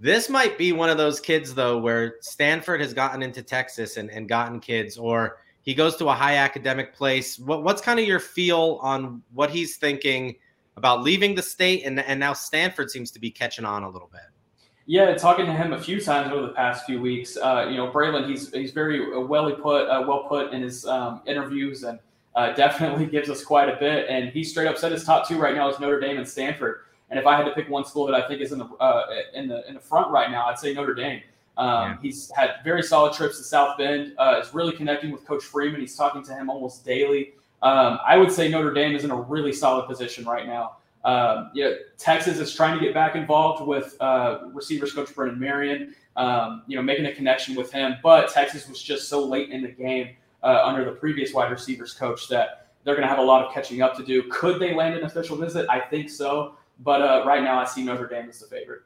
This 0.00 0.28
might 0.28 0.58
be 0.58 0.72
one 0.72 0.90
of 0.90 0.98
those 0.98 1.20
kids 1.20 1.54
though 1.54 1.78
where 1.78 2.16
Stanford 2.20 2.80
has 2.80 2.92
gotten 2.92 3.22
into 3.22 3.42
Texas 3.42 3.96
and, 3.96 4.10
and 4.10 4.28
gotten 4.28 4.60
kids 4.60 4.98
or 4.98 5.38
he 5.62 5.74
goes 5.74 5.96
to 5.96 6.08
a 6.08 6.12
high 6.12 6.36
academic 6.36 6.94
place. 6.94 7.38
What, 7.38 7.62
what's 7.62 7.80
kind 7.80 7.98
of 7.98 8.06
your 8.06 8.20
feel 8.20 8.78
on 8.82 9.22
what 9.32 9.50
he's 9.50 9.76
thinking 9.76 10.36
about 10.76 11.02
leaving 11.02 11.34
the 11.34 11.42
state? 11.42 11.84
And, 11.84 11.98
and 12.00 12.20
now 12.20 12.34
Stanford 12.34 12.90
seems 12.90 13.10
to 13.12 13.18
be 13.18 13.30
catching 13.30 13.64
on 13.64 13.82
a 13.82 13.88
little 13.88 14.10
bit. 14.12 14.20
Yeah, 14.86 15.14
talking 15.14 15.46
to 15.46 15.52
him 15.52 15.72
a 15.72 15.80
few 15.80 15.98
times 15.98 16.30
over 16.30 16.42
the 16.42 16.52
past 16.52 16.84
few 16.84 17.00
weeks. 17.00 17.38
Uh, 17.38 17.66
you 17.70 17.78
know, 17.78 17.90
Braylon, 17.90 18.28
he's 18.28 18.52
he's 18.52 18.70
very 18.70 19.16
well 19.24 19.50
put, 19.52 19.88
uh, 19.88 20.04
well 20.06 20.24
put 20.28 20.52
in 20.52 20.60
his 20.60 20.84
um, 20.84 21.22
interviews, 21.26 21.84
and 21.84 21.98
uh, 22.34 22.52
definitely 22.52 23.06
gives 23.10 23.30
us 23.30 23.44
quite 23.44 23.68
a 23.68 23.76
bit. 23.76 24.06
And 24.08 24.28
he 24.30 24.44
straight 24.44 24.66
up 24.66 24.78
said 24.78 24.92
his 24.92 25.04
top 25.04 25.28
two 25.28 25.38
right 25.38 25.54
now 25.54 25.68
is 25.68 25.78
Notre 25.78 26.00
Dame 26.00 26.18
and 26.18 26.28
Stanford. 26.28 26.80
And 27.10 27.18
if 27.18 27.26
I 27.26 27.36
had 27.36 27.44
to 27.44 27.52
pick 27.52 27.68
one 27.68 27.84
school 27.84 28.06
that 28.06 28.14
I 28.14 28.26
think 28.26 28.40
is 28.40 28.52
in 28.52 28.58
the 28.58 28.66
uh, 28.80 29.06
in 29.34 29.48
the 29.48 29.66
in 29.68 29.74
the 29.74 29.80
front 29.80 30.10
right 30.10 30.30
now, 30.30 30.46
I'd 30.46 30.58
say 30.58 30.72
Notre 30.74 30.94
Dame. 30.94 31.22
Um, 31.56 31.68
yeah. 31.68 31.96
He's 32.02 32.30
had 32.34 32.56
very 32.64 32.82
solid 32.82 33.12
trips 33.12 33.38
to 33.38 33.44
South 33.44 33.78
Bend. 33.78 34.14
Uh, 34.18 34.40
is 34.42 34.52
really 34.54 34.74
connecting 34.74 35.12
with 35.12 35.24
Coach 35.24 35.44
Freeman. 35.44 35.80
He's 35.80 35.94
talking 35.94 36.22
to 36.24 36.34
him 36.34 36.50
almost 36.50 36.84
daily. 36.84 37.34
Um, 37.62 37.98
I 38.04 38.16
would 38.16 38.32
say 38.32 38.48
Notre 38.48 38.74
Dame 38.74 38.96
is 38.96 39.04
in 39.04 39.10
a 39.10 39.16
really 39.16 39.52
solid 39.52 39.86
position 39.86 40.24
right 40.24 40.46
now. 40.46 40.76
Um, 41.04 41.50
yeah, 41.54 41.70
Texas 41.98 42.38
is 42.38 42.54
trying 42.54 42.78
to 42.78 42.84
get 42.84 42.94
back 42.94 43.14
involved 43.14 43.66
with 43.66 43.96
uh, 44.00 44.38
receivers 44.52 44.92
coach 44.92 45.14
Brennan 45.14 45.38
Marion. 45.38 45.94
Um, 46.16 46.62
you 46.66 46.76
know, 46.76 46.82
making 46.82 47.06
a 47.06 47.12
connection 47.12 47.56
with 47.56 47.72
him, 47.72 47.96
but 48.02 48.32
Texas 48.32 48.68
was 48.68 48.80
just 48.80 49.08
so 49.08 49.24
late 49.24 49.50
in 49.50 49.62
the 49.62 49.68
game 49.68 50.10
uh, 50.44 50.62
under 50.64 50.84
the 50.84 50.92
previous 50.92 51.32
wide 51.32 51.50
receivers 51.50 51.94
coach 51.94 52.28
that 52.28 52.68
they're 52.84 52.94
going 52.94 53.06
to 53.06 53.08
have 53.08 53.18
a 53.18 53.22
lot 53.22 53.44
of 53.44 53.52
catching 53.52 53.82
up 53.82 53.96
to 53.96 54.04
do. 54.04 54.22
Could 54.30 54.60
they 54.60 54.74
land 54.74 54.94
an 54.94 55.04
official 55.04 55.36
visit? 55.36 55.66
I 55.68 55.80
think 55.80 56.10
so, 56.10 56.56
but 56.80 57.00
uh, 57.00 57.24
right 57.26 57.42
now 57.42 57.58
I 57.58 57.64
see 57.64 57.82
Notre 57.82 58.06
Dame 58.06 58.28
as 58.28 58.38
the 58.38 58.46
favorite. 58.46 58.82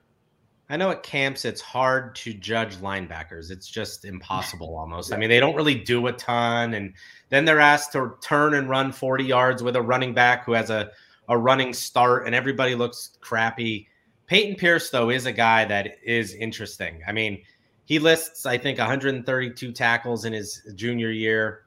I 0.70 0.76
know 0.76 0.90
at 0.90 1.02
camps 1.02 1.44
it's 1.44 1.60
hard 1.60 2.14
to 2.16 2.34
judge 2.34 2.76
linebackers. 2.76 3.50
It's 3.50 3.68
just 3.68 4.04
impossible 4.04 4.76
almost. 4.78 5.12
I 5.12 5.16
mean, 5.16 5.30
they 5.30 5.40
don't 5.40 5.56
really 5.56 5.74
do 5.74 6.06
a 6.06 6.12
ton. 6.12 6.74
And 6.74 6.94
then 7.30 7.44
they're 7.44 7.60
asked 7.60 7.92
to 7.92 8.14
turn 8.20 8.54
and 8.54 8.68
run 8.68 8.92
40 8.92 9.24
yards 9.24 9.62
with 9.62 9.76
a 9.76 9.82
running 9.82 10.12
back 10.12 10.44
who 10.44 10.52
has 10.52 10.70
a, 10.70 10.90
a 11.28 11.36
running 11.36 11.72
start, 11.72 12.26
and 12.26 12.34
everybody 12.34 12.74
looks 12.74 13.18
crappy. 13.20 13.88
Peyton 14.26 14.56
Pierce, 14.56 14.90
though, 14.90 15.10
is 15.10 15.24
a 15.24 15.32
guy 15.32 15.64
that 15.64 15.96
is 16.04 16.34
interesting. 16.34 17.00
I 17.08 17.12
mean, 17.12 17.42
he 17.88 17.98
lists, 17.98 18.44
I 18.44 18.58
think, 18.58 18.78
132 18.78 19.72
tackles 19.72 20.26
in 20.26 20.34
his 20.34 20.60
junior 20.74 21.10
year. 21.10 21.62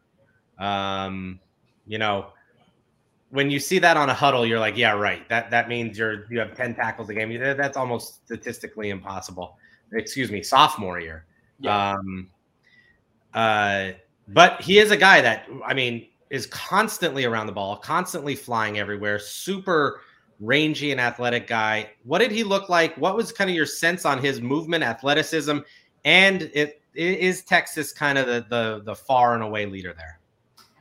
Um, 0.60 1.40
you 1.88 1.98
know, 1.98 2.28
when 3.32 3.50
you 3.50 3.60
see 3.60 3.80
that 3.80 3.98
on 3.98 4.08
a 4.12 4.14
Hudl, 4.14 4.48
you're 4.48 4.60
like, 4.60 4.78
yeah, 4.78 4.92
right. 4.92 5.28
That 5.30 5.50
that 5.50 5.68
means 5.68 5.98
you're 5.98 6.32
you 6.32 6.38
have 6.38 6.54
10 6.54 6.76
tackles 6.76 7.10
a 7.10 7.16
game. 7.16 7.36
That's 7.40 7.76
almost 7.76 8.24
statistically 8.24 8.92
impossible. 8.92 9.58
Excuse 9.94 10.30
me, 10.30 10.44
sophomore 10.44 11.00
year. 11.00 11.26
Yeah. 11.60 11.94
Um, 11.94 12.30
uh, 13.34 13.94
but 14.28 14.62
he 14.62 14.78
is 14.78 14.92
a 14.92 14.98
guy 14.98 15.22
that 15.22 15.50
I 15.66 15.74
mean 15.74 16.08
is 16.30 16.46
constantly 16.46 17.26
around 17.26 17.48
the 17.48 17.52
ball, 17.54 17.78
constantly 17.78 18.36
flying 18.36 18.78
everywhere, 18.78 19.18
super 19.18 20.02
rangy 20.40 20.92
and 20.92 21.02
athletic 21.02 21.48
guy. 21.48 21.90
What 22.04 22.20
did 22.20 22.30
he 22.30 22.44
look 22.44 22.70
like? 22.70 22.96
What 22.98 23.16
was 23.16 23.32
kind 23.32 23.50
of 23.50 23.56
your 23.56 23.66
sense 23.66 24.06
on 24.06 24.20
his 24.20 24.40
movement, 24.40 24.84
athleticism, 24.84 25.58
and 26.06 26.44
it, 26.54 26.82
it 26.94 27.20
is 27.20 27.44
Texas 27.44 27.92
kind 27.92 28.18
of 28.18 28.28
the 28.28 28.46
the 28.50 28.82
the 28.84 28.96
far 28.96 29.34
and 29.34 29.44
away 29.44 29.66
leader 29.66 29.94
there? 29.94 30.22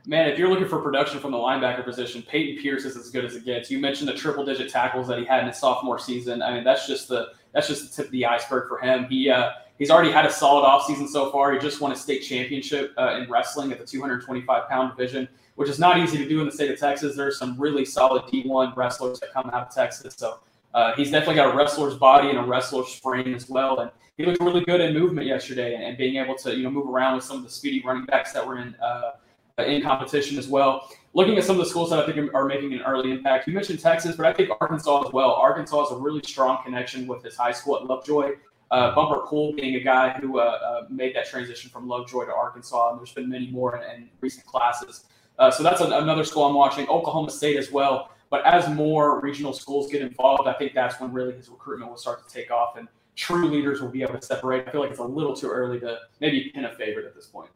man, 0.07 0.29
if 0.29 0.39
you're 0.39 0.49
looking 0.49 0.69
for 0.69 0.81
production 0.81 1.21
from 1.21 1.33
the 1.33 1.39
linebacker 1.39 1.85
position, 1.85 2.23
Peyton 2.23 2.63
Pierce 2.63 2.85
is 2.85 2.97
as 2.97 3.11
good 3.11 3.25
as 3.25 3.37
it 3.37 3.45
gets. 3.45 3.71
You 3.71 3.79
mentioned 3.79 4.09
the 4.09 4.15
triple 4.15 4.45
digit 4.45 4.71
tackles 4.71 5.09
that 5.09 5.19
he 5.19 5.25
had 5.25 5.41
in 5.41 5.47
his 5.47 5.59
sophomore 5.59 5.99
season. 5.99 6.43
I 6.43 6.55
mean, 6.55 6.65
that's 6.65 6.87
just 6.87 7.09
the 7.09 7.29
that's 7.53 7.69
just 7.69 7.91
the 7.91 7.97
tip 7.97 8.07
of 8.07 8.13
the 8.13 8.27
iceberg 8.27 8.69
for 8.69 8.79
him. 8.79 9.07
He 9.07 9.31
uh, 9.31 9.51
he's 9.79 9.91
already 9.91 10.11
had 10.11 10.27
a 10.27 10.33
solid 10.33 10.67
offseason 10.67 11.09
so 11.09 11.31
far. 11.31 11.53
He 11.53 11.59
just 11.59 11.81
won 11.81 11.93
a 11.93 11.97
state 11.97 12.21
championship 12.21 12.93
uh, 12.99 13.19
in 13.21 13.31
wrestling 13.31 13.73
at 13.73 13.79
the 13.79 13.87
225 13.87 14.69
pound 14.69 14.97
division, 14.97 15.29
which 15.57 15.69
is 15.69 15.79
not 15.79 15.99
easy 15.99 16.19
to 16.19 16.29
do 16.29 16.41
in 16.41 16.47
the 16.47 16.53
state 16.53 16.71
of 16.71 16.79
Texas. 16.79 17.17
There's 17.17 17.39
some 17.39 17.59
really 17.59 17.85
solid 17.85 18.23
D1 18.25 18.77
wrestlers 18.77 19.21
that 19.21 19.33
come 19.33 19.49
out 19.53 19.69
of 19.69 19.75
Texas. 19.75 20.15
So 20.17 20.41
uh, 20.75 20.95
he's 20.95 21.11
definitely 21.11 21.37
got 21.37 21.55
a 21.55 21.57
wrestler's 21.57 21.97
body 21.97 22.31
and 22.31 22.39
a 22.39 22.43
wrestler's 22.43 22.95
frame 22.95 23.35
as 23.35 23.49
well. 23.49 23.81
And 23.81 23.91
he 24.17 24.25
looked 24.25 24.41
really 24.41 24.65
good 24.65 24.81
in 24.81 24.95
movement 24.95 25.27
yesterday 25.27 25.75
and, 25.75 25.83
and 25.83 25.99
being 25.99 26.17
able 26.17 26.35
to 26.37 26.55
you 26.55 26.63
know 26.63 26.71
move 26.71 26.89
around 26.89 27.17
with 27.17 27.25
some 27.25 27.39
of 27.39 27.45
the 27.45 27.51
speedy 27.51 27.83
running 27.85 28.05
backs 28.05 28.33
that 28.33 28.47
were 28.47 28.59
in 28.59 28.75
uh, 28.77 29.13
in 29.59 29.83
competition 29.83 30.39
as 30.39 30.49
well. 30.49 30.89
Looking 31.13 31.37
at 31.37 31.45
some 31.45 31.59
of 31.59 31.65
the 31.65 31.69
schools 31.69 31.91
that 31.91 31.99
I 31.99 32.07
think 32.07 32.33
are 32.35 32.45
making 32.45 32.73
an 32.73 32.83
early 32.83 33.11
impact, 33.11 33.49
you 33.49 33.53
mentioned 33.55 33.81
Texas, 33.81 34.17
but 34.17 34.27
I 34.27 34.33
think 34.33 34.51
Arkansas 34.61 35.07
as 35.07 35.13
well. 35.13 35.33
Arkansas 35.33 35.89
has 35.89 35.93
a 35.93 36.01
really 36.01 36.23
strong 36.25 36.63
connection 36.63 37.07
with 37.07 37.25
his 37.25 37.37
high 37.37 37.53
school 37.53 37.77
at 37.77 37.85
Lovejoy. 37.85 38.37
Uh, 38.71 38.95
Bumper 38.95 39.27
Pool 39.27 39.53
being 39.53 39.75
a 39.75 39.81
guy 39.81 40.11
who 40.21 40.39
uh, 40.39 40.43
uh, 40.43 40.87
made 40.89 41.17
that 41.17 41.27
transition 41.27 41.69
from 41.69 41.89
Lovejoy 41.89 42.27
to 42.27 42.33
Arkansas, 42.33 42.91
and 42.91 43.01
there's 43.01 43.13
been 43.13 43.29
many 43.29 43.51
more 43.51 43.77
in, 43.77 43.83
in 44.03 44.09
recent 44.21 44.47
classes. 44.47 45.07
Uh, 45.41 45.51
so 45.51 45.65
that's 45.65 45.81
another 45.81 46.23
school 46.23 46.45
I'm 46.45 46.55
watching. 46.55 46.87
Oklahoma 46.87 47.31
State 47.31 47.57
as 47.57 47.73
well. 47.73 48.11
But 48.31 48.47
as 48.47 48.69
more 48.69 49.21
regional 49.21 49.53
schools 49.53 49.91
get 49.91 50.03
involved, 50.03 50.49
I 50.49 50.53
think 50.55 50.73
that's 50.73 51.01
when 51.01 51.13
really 51.13 51.35
his 51.35 51.49
recruitment 51.49 51.91
will 51.91 51.99
start 51.99 52.27
to 52.27 52.33
take 52.33 52.51
off 52.51 52.77
and 52.77 52.89
true 53.17 53.49
leaders 53.49 53.81
will 53.83 53.89
be 53.89 54.03
able 54.03 54.19
to 54.19 54.25
separate. 54.25 54.69
I 54.69 54.71
feel 54.71 54.81
like 54.81 54.91
it's 54.91 55.01
a 55.01 55.05
little 55.05 55.35
too 55.35 55.49
early 55.49 55.81
to 55.81 55.99
maybe 56.21 56.51
pin 56.55 56.65
a 56.65 56.75
favorite 56.75 57.07
at 57.07 57.15
this 57.15 57.27
point 57.27 57.51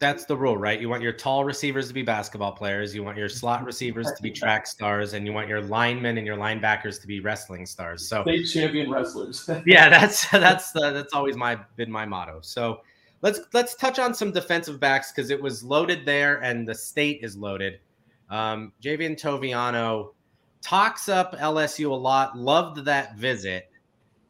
that's 0.00 0.24
the 0.24 0.36
rule, 0.36 0.56
right? 0.56 0.80
You 0.80 0.88
want 0.88 1.02
your 1.02 1.12
tall 1.12 1.44
receivers 1.44 1.86
to 1.88 1.94
be 1.94 2.02
basketball 2.02 2.52
players, 2.52 2.94
you 2.94 3.04
want 3.04 3.18
your 3.18 3.28
slot 3.28 3.64
receivers 3.64 4.10
to 4.16 4.22
be 4.22 4.30
track 4.30 4.66
stars, 4.66 5.12
and 5.12 5.26
you 5.26 5.32
want 5.32 5.46
your 5.46 5.60
linemen 5.60 6.16
and 6.16 6.26
your 6.26 6.38
linebackers 6.38 6.98
to 7.02 7.06
be 7.06 7.20
wrestling 7.20 7.66
stars. 7.66 8.08
So 8.08 8.22
state 8.22 8.44
champion 8.44 8.90
wrestlers. 8.90 9.48
yeah, 9.66 9.90
that's 9.90 10.26
that's 10.30 10.74
uh, 10.74 10.90
that's 10.92 11.12
always 11.12 11.36
my 11.36 11.58
been 11.76 11.92
my 11.92 12.06
motto. 12.06 12.40
So 12.40 12.80
let's 13.20 13.40
let's 13.52 13.74
touch 13.74 13.98
on 13.98 14.14
some 14.14 14.32
defensive 14.32 14.80
backs 14.80 15.12
because 15.12 15.28
it 15.28 15.40
was 15.40 15.62
loaded 15.62 16.06
there 16.06 16.42
and 16.42 16.66
the 16.66 16.74
state 16.74 17.20
is 17.22 17.36
loaded. 17.36 17.80
Um, 18.30 18.72
Javien 18.82 19.20
Toviano 19.20 20.12
talks 20.62 21.08
up 21.08 21.36
LSU 21.38 21.90
a 21.90 21.94
lot. 21.94 22.36
Loved 22.36 22.84
that 22.84 23.16
visit, 23.16 23.70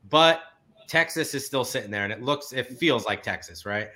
but 0.08 0.42
Texas 0.86 1.34
is 1.34 1.46
still 1.46 1.64
sitting 1.64 1.90
there, 1.90 2.04
and 2.04 2.12
it 2.12 2.22
looks 2.22 2.52
it 2.52 2.78
feels 2.78 3.06
like 3.06 3.22
Texas, 3.22 3.64
right? 3.64 3.88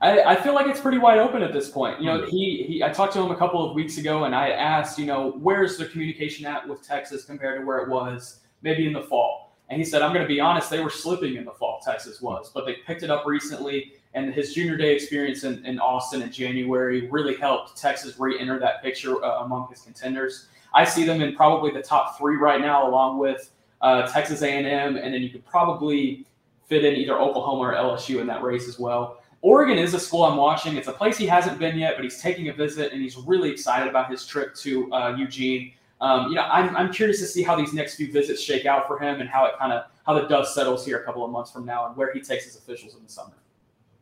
I, 0.00 0.22
I, 0.22 0.36
feel 0.36 0.54
like 0.54 0.66
it's 0.68 0.80
pretty 0.80 0.98
wide 0.98 1.18
open 1.18 1.42
at 1.42 1.52
this 1.52 1.68
point. 1.68 2.00
You 2.00 2.06
know, 2.06 2.20
hmm. 2.20 2.30
he, 2.30 2.62
he 2.62 2.84
I 2.84 2.90
talked 2.90 3.12
to 3.14 3.20
him 3.20 3.30
a 3.30 3.36
couple 3.36 3.68
of 3.68 3.74
weeks 3.74 3.98
ago 3.98 4.24
and 4.24 4.34
I 4.34 4.50
asked, 4.50 4.98
you 4.98 5.06
know, 5.06 5.32
where's 5.40 5.76
the 5.76 5.86
communication 5.86 6.46
at 6.46 6.68
with 6.68 6.86
Texas 6.86 7.24
compared 7.24 7.60
to 7.60 7.66
where 7.66 7.78
it 7.78 7.88
was 7.88 8.40
maybe 8.62 8.86
in 8.86 8.92
the 8.92 9.02
fall? 9.02 9.56
And 9.70 9.78
he 9.78 9.84
said, 9.84 10.00
I'm 10.00 10.12
going 10.12 10.24
to 10.24 10.28
be 10.28 10.40
honest, 10.40 10.70
they 10.70 10.80
were 10.80 10.90
slipping 10.90 11.34
in 11.34 11.44
the 11.44 11.52
fall, 11.52 11.80
Texas 11.84 12.22
was, 12.22 12.50
but 12.54 12.64
they 12.64 12.76
picked 12.86 13.02
it 13.02 13.10
up 13.10 13.26
recently. 13.26 13.92
And 14.14 14.32
his 14.32 14.54
junior 14.54 14.76
day 14.76 14.94
experience 14.94 15.44
in, 15.44 15.64
in 15.66 15.78
Austin 15.78 16.22
in 16.22 16.32
January 16.32 17.08
really 17.08 17.36
helped 17.36 17.76
Texas 17.76 18.18
re 18.18 18.38
enter 18.38 18.58
that 18.58 18.82
picture 18.82 19.22
uh, 19.24 19.44
among 19.44 19.68
his 19.68 19.82
contenders. 19.82 20.48
I 20.74 20.84
see 20.84 21.04
them 21.04 21.20
in 21.20 21.34
probably 21.34 21.70
the 21.70 21.82
top 21.82 22.18
three 22.18 22.36
right 22.36 22.60
now, 22.60 22.88
along 22.88 23.18
with 23.18 23.50
uh, 23.80 24.06
Texas 24.08 24.42
A&M, 24.42 24.96
and 24.96 25.14
then 25.14 25.22
you 25.22 25.30
could 25.30 25.44
probably 25.46 26.26
fit 26.68 26.84
in 26.84 26.96
either 26.96 27.18
Oklahoma 27.18 27.60
or 27.60 27.74
LSU 27.74 28.20
in 28.20 28.26
that 28.26 28.42
race 28.42 28.68
as 28.68 28.78
well. 28.78 29.20
Oregon 29.40 29.78
is 29.78 29.94
a 29.94 30.00
school 30.00 30.24
I'm 30.24 30.36
watching. 30.36 30.76
It's 30.76 30.88
a 30.88 30.92
place 30.92 31.16
he 31.16 31.26
hasn't 31.26 31.58
been 31.58 31.78
yet, 31.78 31.94
but 31.96 32.04
he's 32.04 32.20
taking 32.20 32.48
a 32.48 32.52
visit 32.52 32.92
and 32.92 33.00
he's 33.00 33.16
really 33.16 33.50
excited 33.50 33.88
about 33.88 34.10
his 34.10 34.26
trip 34.26 34.54
to 34.56 34.92
uh, 34.92 35.14
Eugene. 35.16 35.72
Um, 36.00 36.28
you 36.28 36.34
know, 36.34 36.42
I'm, 36.42 36.76
I'm 36.76 36.92
curious 36.92 37.20
to 37.20 37.26
see 37.26 37.42
how 37.42 37.56
these 37.56 37.72
next 37.72 37.94
few 37.94 38.10
visits 38.12 38.42
shake 38.42 38.66
out 38.66 38.86
for 38.86 38.98
him 38.98 39.20
and 39.20 39.28
how 39.28 39.46
it 39.46 39.54
kind 39.58 39.72
of 39.72 39.84
how 40.06 40.14
the 40.14 40.26
dust 40.26 40.54
settles 40.54 40.84
here 40.84 40.98
a 40.98 41.04
couple 41.04 41.24
of 41.24 41.30
months 41.30 41.50
from 41.50 41.64
now 41.64 41.86
and 41.86 41.96
where 41.96 42.12
he 42.12 42.20
takes 42.20 42.44
his 42.44 42.56
officials 42.56 42.94
in 42.94 43.02
the 43.02 43.08
summer. 43.08 43.34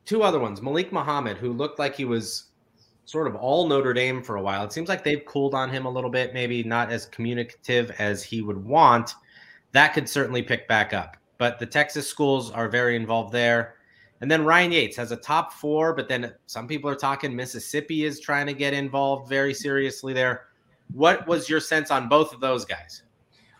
Two 0.06 0.22
other 0.22 0.38
ones, 0.38 0.62
Malik 0.62 0.92
Muhammad, 0.92 1.36
who 1.36 1.52
looked 1.52 1.78
like 1.78 1.94
he 1.94 2.04
was 2.04 2.44
sort 3.06 3.26
of 3.26 3.34
all 3.36 3.68
Notre 3.68 3.92
Dame 3.92 4.22
for 4.22 4.36
a 4.36 4.42
while. 4.42 4.64
It 4.64 4.72
seems 4.72 4.88
like 4.88 5.04
they've 5.04 5.24
cooled 5.26 5.54
on 5.54 5.68
him 5.68 5.84
a 5.84 5.90
little 5.90 6.10
bit, 6.10 6.32
maybe 6.32 6.62
not 6.62 6.90
as 6.90 7.06
communicative 7.06 7.90
as 7.98 8.22
he 8.22 8.40
would 8.40 8.64
want. 8.64 9.14
That 9.72 9.94
could 9.94 10.08
certainly 10.08 10.42
pick 10.42 10.66
back 10.68 10.92
up. 10.92 11.16
But 11.38 11.58
the 11.58 11.66
Texas 11.66 12.08
schools 12.08 12.50
are 12.50 12.68
very 12.68 12.96
involved 12.96 13.32
there. 13.32 13.74
And 14.20 14.30
then 14.30 14.44
Ryan 14.44 14.72
Yates 14.72 14.96
has 14.96 15.12
a 15.12 15.16
top 15.16 15.52
four, 15.52 15.92
but 15.92 16.08
then 16.08 16.32
some 16.46 16.66
people 16.66 16.88
are 16.88 16.96
talking 16.96 17.34
Mississippi 17.36 18.04
is 18.04 18.18
trying 18.18 18.46
to 18.46 18.54
get 18.54 18.72
involved 18.72 19.28
very 19.28 19.52
seriously 19.52 20.12
there. 20.12 20.46
What 20.94 21.26
was 21.26 21.48
your 21.48 21.60
sense 21.60 21.90
on 21.90 22.08
both 22.08 22.32
of 22.32 22.40
those 22.40 22.64
guys? 22.64 23.02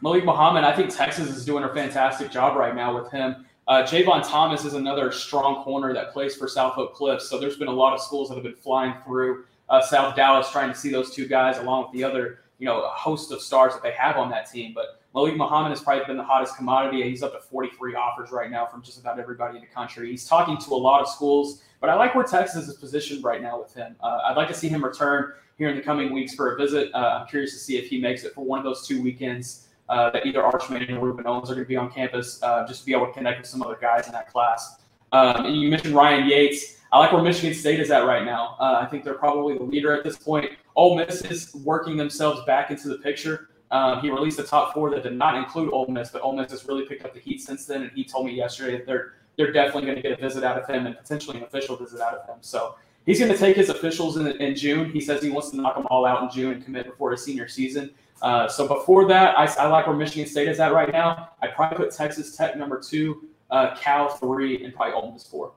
Malik 0.01 0.25
Muhammad, 0.25 0.65
I 0.65 0.75
think 0.75 0.95
Texas 0.95 1.29
is 1.29 1.45
doing 1.45 1.65
a 1.65 1.75
fantastic 1.75 2.31
job 2.31 2.57
right 2.57 2.75
now 2.75 2.99
with 2.99 3.11
him. 3.11 3.47
Uh, 3.69 3.83
Javon 3.83 4.27
Thomas 4.29 4.65
is 4.65 4.75
another 4.75 5.11
strong 5.11 5.65
corner 5.65 5.93
that 5.93 6.13
plays 6.13 6.37
for 6.37 6.47
South 6.47 6.79
Oak 6.79 6.95
Cliffs. 6.95 7.29
So 7.29 7.39
there's 7.39 7.57
been 7.57 7.69
a 7.69 7.73
lot 7.73 7.95
of 7.95 8.01
schools 8.01 8.29
that 8.29 8.37
have 8.37 8.45
been 8.45 8.55
flying 8.55 8.95
through 9.05 9.45
uh, 9.69 9.83
South 9.83 10.15
Dallas 10.15 10.51
trying 10.53 10.73
to 10.73 10.79
see 10.79 10.89
those 10.89 11.13
two 11.13 11.27
guys 11.27 11.59
along 11.59 11.85
with 11.85 11.93
the 11.93 12.05
other, 12.05 12.41
you 12.59 12.67
know, 12.67 12.89
host 12.95 13.33
of 13.33 13.41
stars 13.41 13.73
that 13.73 13.83
they 13.83 13.91
have 13.91 14.17
on 14.17 14.31
that 14.31 14.49
team. 14.49 14.73
But 14.73 15.01
Malik 15.15 15.37
Muhammad 15.37 15.71
has 15.71 15.81
probably 15.81 16.05
been 16.05 16.17
the 16.17 16.23
hottest 16.23 16.57
commodity. 16.57 17.03
He's 17.03 17.25
up 17.25 17.33
to 17.33 17.41
43 17.41 17.97
offers 17.97 18.31
right 18.31 18.51
now 18.51 18.67
from 18.67 18.83
just 18.83 19.01
about 19.01 19.19
everybody 19.19 19.57
in 19.57 19.63
the 19.63 19.69
country. 19.69 20.11
He's 20.11 20.29
talking 20.29 20.59
to 20.59 20.71
a 20.71 20.77
lot 20.77 21.01
of 21.01 21.09
schools, 21.09 21.63
but 21.81 21.91
I 21.91 21.95
like 21.95 22.15
where 22.15 22.25
Texas 22.25 22.69
is 22.69 22.77
positioned 22.77 23.25
right 23.25 23.43
now 23.43 23.61
with 23.61 23.75
him. 23.75 23.97
Uh, 24.01 24.21
I'd 24.27 24.37
like 24.37 24.49
to 24.49 24.55
see 24.55 24.69
him 24.69 24.85
return 24.85 25.33
here 25.59 25.71
in 25.71 25.77
the 25.77 25.83
coming 25.83 26.13
weeks 26.13 26.35
for 26.35 26.55
a 26.55 26.57
visit. 26.57 26.95
Uh, 26.95 27.19
I'm 27.21 27.27
curious 27.27 27.53
to 27.55 27.59
see 27.59 27.79
if 27.79 27.89
he 27.89 28.01
makes 28.01 28.23
it 28.23 28.33
for 28.33 28.45
one 28.45 28.59
of 28.59 28.65
those 28.65 28.87
two 28.87 29.03
weekends 29.03 29.66
uh, 29.89 30.11
that 30.11 30.27
either 30.27 30.43
Arch 30.43 30.69
Manning 30.71 30.97
or 30.97 31.13
Rueben 31.13 31.27
Owens 31.27 31.51
are 31.51 31.55
going 31.55 31.65
to 31.65 31.69
be 31.69 31.77
on 31.77 31.91
campus, 31.91 32.43
uh, 32.43 32.67
just 32.67 32.81
to 32.81 32.87
be 32.87 32.93
able 32.93 33.07
to 33.07 33.13
connect 33.13 33.41
with 33.41 33.47
some 33.49 33.63
other 33.63 33.79
guys 33.81 34.07
in 34.07 34.13
that 34.13 34.31
class. 34.33 34.81
Um, 35.13 35.47
and 35.47 35.57
you 35.57 35.69
mentioned 35.69 35.95
Ryan 35.95 36.29
Yates. 36.29 36.79
I 36.93 36.99
like 36.99 37.13
where 37.13 37.23
Michigan 37.23 37.55
State 37.55 37.81
is 37.81 37.91
at 37.91 38.07
right 38.07 38.25
now. 38.25 38.57
Uh, 38.61 38.81
I 38.81 38.87
think 38.87 39.05
they're 39.05 39.15
probably 39.15 39.59
the 39.59 39.65
leader 39.65 39.93
at 39.93 40.05
this 40.05 40.17
point. 40.17 40.51
Ole 40.77 40.97
Miss 40.97 41.23
is 41.23 41.55
working 41.57 41.97
themselves 41.97 42.43
back 42.45 42.71
into 42.71 42.89
the 42.89 42.99
picture. 42.99 43.51
Um, 43.71 44.01
he 44.01 44.11
released 44.11 44.39
a 44.39 44.45
top 44.45 44.73
four 44.75 44.91
that 44.91 45.03
did 45.03 45.15
not 45.15 45.35
include 45.35 45.73
Ole 45.73 45.89
Miss, 45.89 46.11
but 46.11 46.23
Ole 46.23 46.37
Miss 46.37 46.51
has 46.53 46.67
really 46.67 46.85
picked 46.87 47.05
up 47.05 47.15
the 47.15 47.21
heat 47.21 47.41
since 47.41 47.67
then. 47.67 47.83
And 47.83 47.91
he 47.93 48.05
told 48.05 48.27
me 48.27 48.33
yesterday 48.33 48.79
that 48.79 48.87
they're 48.87 49.15
they're 49.37 49.53
definitely 49.53 49.83
going 49.83 49.97
to 49.97 50.03
get 50.03 50.13
a 50.13 50.17
visit 50.17 50.45
out 50.45 50.59
of 50.59 50.67
him 50.67 50.87
and 50.87 50.97
potentially 50.97 51.37
an 51.37 51.43
official 51.43 51.77
visit 51.77 52.01
out 52.01 52.15
of 52.15 52.27
him. 52.27 52.37
So 52.41 52.77
he's 53.05 53.19
going 53.19 53.31
to 53.31 53.37
take 53.37 53.57
his 53.57 53.69
officials 53.69 54.17
in, 54.17 54.27
in 54.29 54.55
June. 54.55 54.91
He 54.91 55.01
says 55.01 55.23
he 55.23 55.29
wants 55.29 55.51
to 55.51 55.57
knock 55.57 55.77
them 55.77 55.87
all 55.91 56.07
out 56.07 56.23
in 56.23 56.31
June 56.31 56.55
and 56.55 56.65
commit 56.65 56.87
before 56.87 57.11
his 57.11 57.23
senior 57.23 57.47
season. 57.47 57.91
Uh, 58.23 58.49
so 58.49 58.67
before 58.67 59.07
that, 59.07 59.39
I, 59.39 59.45
I, 59.45 59.67
like 59.67 59.87
where 59.87 59.97
Michigan 59.97 60.27
State 60.27 60.49
is 60.49 60.59
at 60.59 60.73
right 60.73 60.91
now. 60.91 61.31
I'd 61.43 61.55
probably 61.55 61.77
put 61.77 61.95
Texas 61.95 62.35
Tech 62.35 62.57
number 62.57 62.81
two, 62.81 63.29
uh, 63.51 63.77
Cal 63.77 64.09
three, 64.09 64.65
and 64.65 64.75
probably 64.75 64.95
Ole 64.95 65.13
Miss 65.13 65.25
four. 65.25 65.53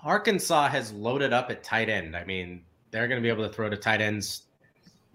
Arkansas 0.00 0.68
has 0.68 0.92
loaded 0.92 1.32
up 1.32 1.50
at 1.50 1.62
tight 1.62 1.88
end. 1.88 2.16
I 2.16 2.24
mean, 2.24 2.62
they're 2.90 3.08
going 3.08 3.20
to 3.20 3.22
be 3.22 3.28
able 3.28 3.46
to 3.46 3.54
throw 3.54 3.68
to 3.68 3.76
tight 3.76 4.00
ends 4.00 4.44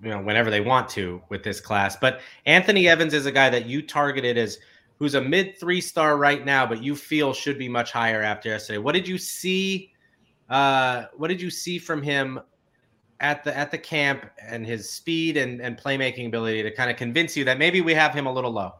you 0.01 0.09
know 0.09 0.21
whenever 0.21 0.49
they 0.49 0.61
want 0.61 0.89
to 0.89 1.21
with 1.29 1.43
this 1.43 1.59
class. 1.59 1.95
But 1.95 2.21
Anthony 2.45 2.87
Evans 2.87 3.13
is 3.13 3.25
a 3.25 3.31
guy 3.31 3.49
that 3.49 3.65
you 3.65 3.81
targeted 3.81 4.37
as 4.37 4.59
who's 4.99 5.15
a 5.15 5.21
mid 5.21 5.59
three 5.59 5.81
star 5.81 6.17
right 6.17 6.45
now, 6.45 6.65
but 6.65 6.83
you 6.83 6.95
feel 6.95 7.33
should 7.33 7.57
be 7.57 7.69
much 7.69 7.91
higher 7.91 8.21
after 8.21 8.49
yesterday. 8.49 8.77
What 8.77 8.93
did 8.93 9.07
you 9.07 9.17
see? 9.17 9.91
Uh, 10.49 11.05
what 11.15 11.27
did 11.27 11.41
you 11.41 11.49
see 11.49 11.77
from 11.77 12.01
him 12.01 12.39
at 13.19 13.43
the 13.43 13.55
at 13.57 13.71
the 13.71 13.77
camp 13.77 14.25
and 14.41 14.65
his 14.65 14.89
speed 14.89 15.37
and, 15.37 15.61
and 15.61 15.77
playmaking 15.77 16.27
ability 16.27 16.63
to 16.63 16.71
kind 16.71 16.91
of 16.91 16.97
convince 16.97 17.35
you 17.35 17.43
that 17.45 17.57
maybe 17.57 17.81
we 17.81 17.93
have 17.93 18.13
him 18.13 18.25
a 18.25 18.31
little 18.31 18.51
low? 18.51 18.73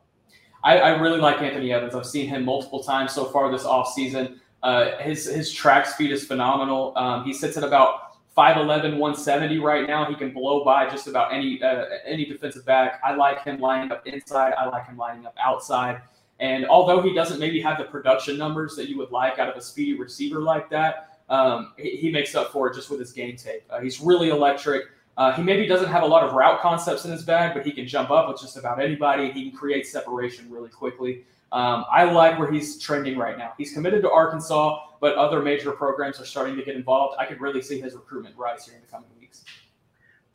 I, 0.64 0.80
I 0.80 0.90
really 1.00 1.20
like 1.20 1.42
Anthony 1.42 1.72
Evans. 1.72 1.96
I've 1.96 2.06
seen 2.06 2.28
him 2.28 2.44
multiple 2.44 2.84
times 2.84 3.14
so 3.14 3.26
far 3.26 3.52
this 3.52 3.64
offseason. 3.64 4.40
Uh, 4.64 4.98
his 4.98 5.26
his 5.26 5.52
track 5.52 5.86
speed 5.86 6.12
is 6.12 6.26
phenomenal. 6.26 6.94
Um, 6.96 7.24
he 7.24 7.34
sits 7.34 7.58
at 7.58 7.64
about 7.64 8.18
5'11", 8.38 8.98
170 8.98 9.60
right 9.60 9.88
now. 9.88 10.06
He 10.06 10.16
can 10.16 10.32
blow 10.32 10.64
by 10.64 10.90
just 10.90 11.08
about 11.08 11.34
any 11.34 11.62
uh, 11.62 11.86
any 12.06 12.26
defensive 12.26 12.66
back. 12.66 13.00
I 13.04 13.16
like 13.16 13.44
him 13.44 13.60
lining 13.60 13.92
up 13.92 14.06
inside. 14.06 14.54
I 14.54 14.68
like 14.68 14.88
him 14.88 14.98
lining 14.98 15.26
up 15.26 15.36
outside. 15.44 16.02
And 16.40 16.68
although 16.68 17.02
he 17.02 17.14
doesn't 17.14 17.40
maybe 17.40 17.60
have 17.62 17.80
the 17.80 17.86
production 17.86 18.38
numbers 18.38 18.76
that 18.76 18.90
you 18.90 18.98
would 19.00 19.10
like 19.10 19.40
out 19.40 19.50
of 19.50 19.56
a 19.56 19.62
speedy 19.62 19.98
receiver 19.98 20.40
like 20.40 20.70
that, 20.70 21.07
um, 21.30 21.74
he, 21.78 21.98
he, 21.98 22.12
makes 22.12 22.36
up 22.36 22.52
for 22.52 22.68
it 22.68 22.76
just 22.76 22.90
with 22.90 23.00
his 23.00 23.12
game 23.12 23.36
tape. 23.36 23.64
Uh, 23.70 23.80
he's 23.80 24.00
really 24.00 24.30
electric. 24.30 24.86
Uh, 25.18 25.34
he 25.34 25.42
maybe 25.42 25.68
doesn't 25.68 25.90
have 25.90 26.04
a 26.04 26.06
lot 26.06 26.24
of 26.24 26.34
route 26.34 26.62
concepts 26.62 27.04
in 27.06 27.12
his 27.12 27.24
bag, 27.24 27.54
but 27.54 27.66
he 27.66 27.72
can 27.72 27.88
jump 27.88 28.12
up 28.12 28.30
with 28.30 28.40
just 28.40 28.56
about 28.56 28.80
anybody. 28.80 29.32
He 29.32 29.50
can 29.50 29.58
create 29.58 29.88
separation 29.88 30.50
really 30.50 30.70
quickly. 30.70 31.26
Um, 31.52 31.86
I 31.92 32.04
like 32.04 32.38
where 32.38 32.52
he's 32.52 32.80
trending 32.80 33.18
right 33.18 33.38
now. 33.38 33.54
He's 33.58 33.74
committed 33.74 34.02
to 34.04 34.12
Arkansas, 34.12 34.80
but 35.00 35.16
other 35.16 35.42
major 35.42 35.72
programs 35.72 36.20
are 36.20 36.26
starting 36.26 36.56
to 36.58 36.64
get 36.64 36.76
involved. 36.76 37.16
I 37.20 37.26
could 37.26 37.42
really 37.42 37.62
see 37.62 37.80
his 37.80 37.94
recruitment 37.94 38.38
rise 38.38 38.66
here 38.66 38.76
in 38.76 38.82
the 38.82 38.88
coming 38.88 39.10
weeks. 39.20 39.44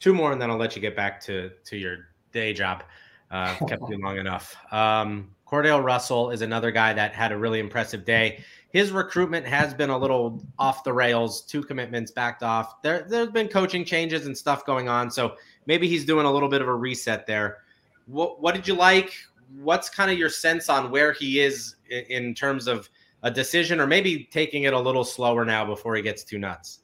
Two 0.00 0.14
more, 0.14 0.32
and 0.32 0.40
then 0.40 0.50
I'll 0.50 0.56
let 0.56 0.74
you 0.74 0.82
get 0.82 0.96
back 0.96 1.20
to 1.22 1.50
to 1.64 1.76
your 1.76 2.08
day 2.32 2.52
job. 2.52 2.82
Uh, 3.30 3.54
kept 3.66 3.82
you 3.88 3.98
long 4.02 4.18
enough. 4.18 4.56
Um, 4.72 5.30
Cordell 5.46 5.84
Russell 5.84 6.30
is 6.30 6.40
another 6.40 6.70
guy 6.70 6.94
that 6.94 7.14
had 7.14 7.30
a 7.30 7.36
really 7.36 7.60
impressive 7.60 8.04
day. 8.06 8.42
His 8.72 8.90
recruitment 8.90 9.46
has 9.46 9.74
been 9.74 9.90
a 9.90 9.98
little 9.98 10.42
off 10.58 10.82
the 10.82 10.92
rails. 10.92 11.42
Two 11.42 11.62
commitments 11.62 12.10
backed 12.10 12.42
off. 12.42 12.82
There, 12.82 13.04
there's 13.08 13.30
been 13.30 13.48
coaching 13.48 13.84
changes 13.84 14.26
and 14.26 14.36
stuff 14.36 14.64
going 14.64 14.88
on, 14.88 15.10
so 15.10 15.36
maybe 15.66 15.88
he's 15.88 16.04
doing 16.04 16.26
a 16.26 16.32
little 16.32 16.48
bit 16.48 16.62
of 16.62 16.68
a 16.68 16.74
reset 16.74 17.26
there. 17.26 17.58
What, 18.06 18.40
what 18.40 18.54
did 18.54 18.66
you 18.66 18.74
like? 18.74 19.12
what's 19.60 19.88
kind 19.88 20.10
of 20.10 20.18
your 20.18 20.30
sense 20.30 20.68
on 20.68 20.90
where 20.90 21.12
he 21.12 21.40
is 21.40 21.76
in 22.08 22.34
terms 22.34 22.66
of 22.66 22.88
a 23.22 23.30
decision 23.30 23.80
or 23.80 23.86
maybe 23.86 24.28
taking 24.30 24.64
it 24.64 24.72
a 24.72 24.78
little 24.78 25.04
slower 25.04 25.44
now 25.44 25.64
before 25.64 25.94
he 25.94 26.02
gets 26.02 26.24
too 26.24 26.38
nuts? 26.38 26.80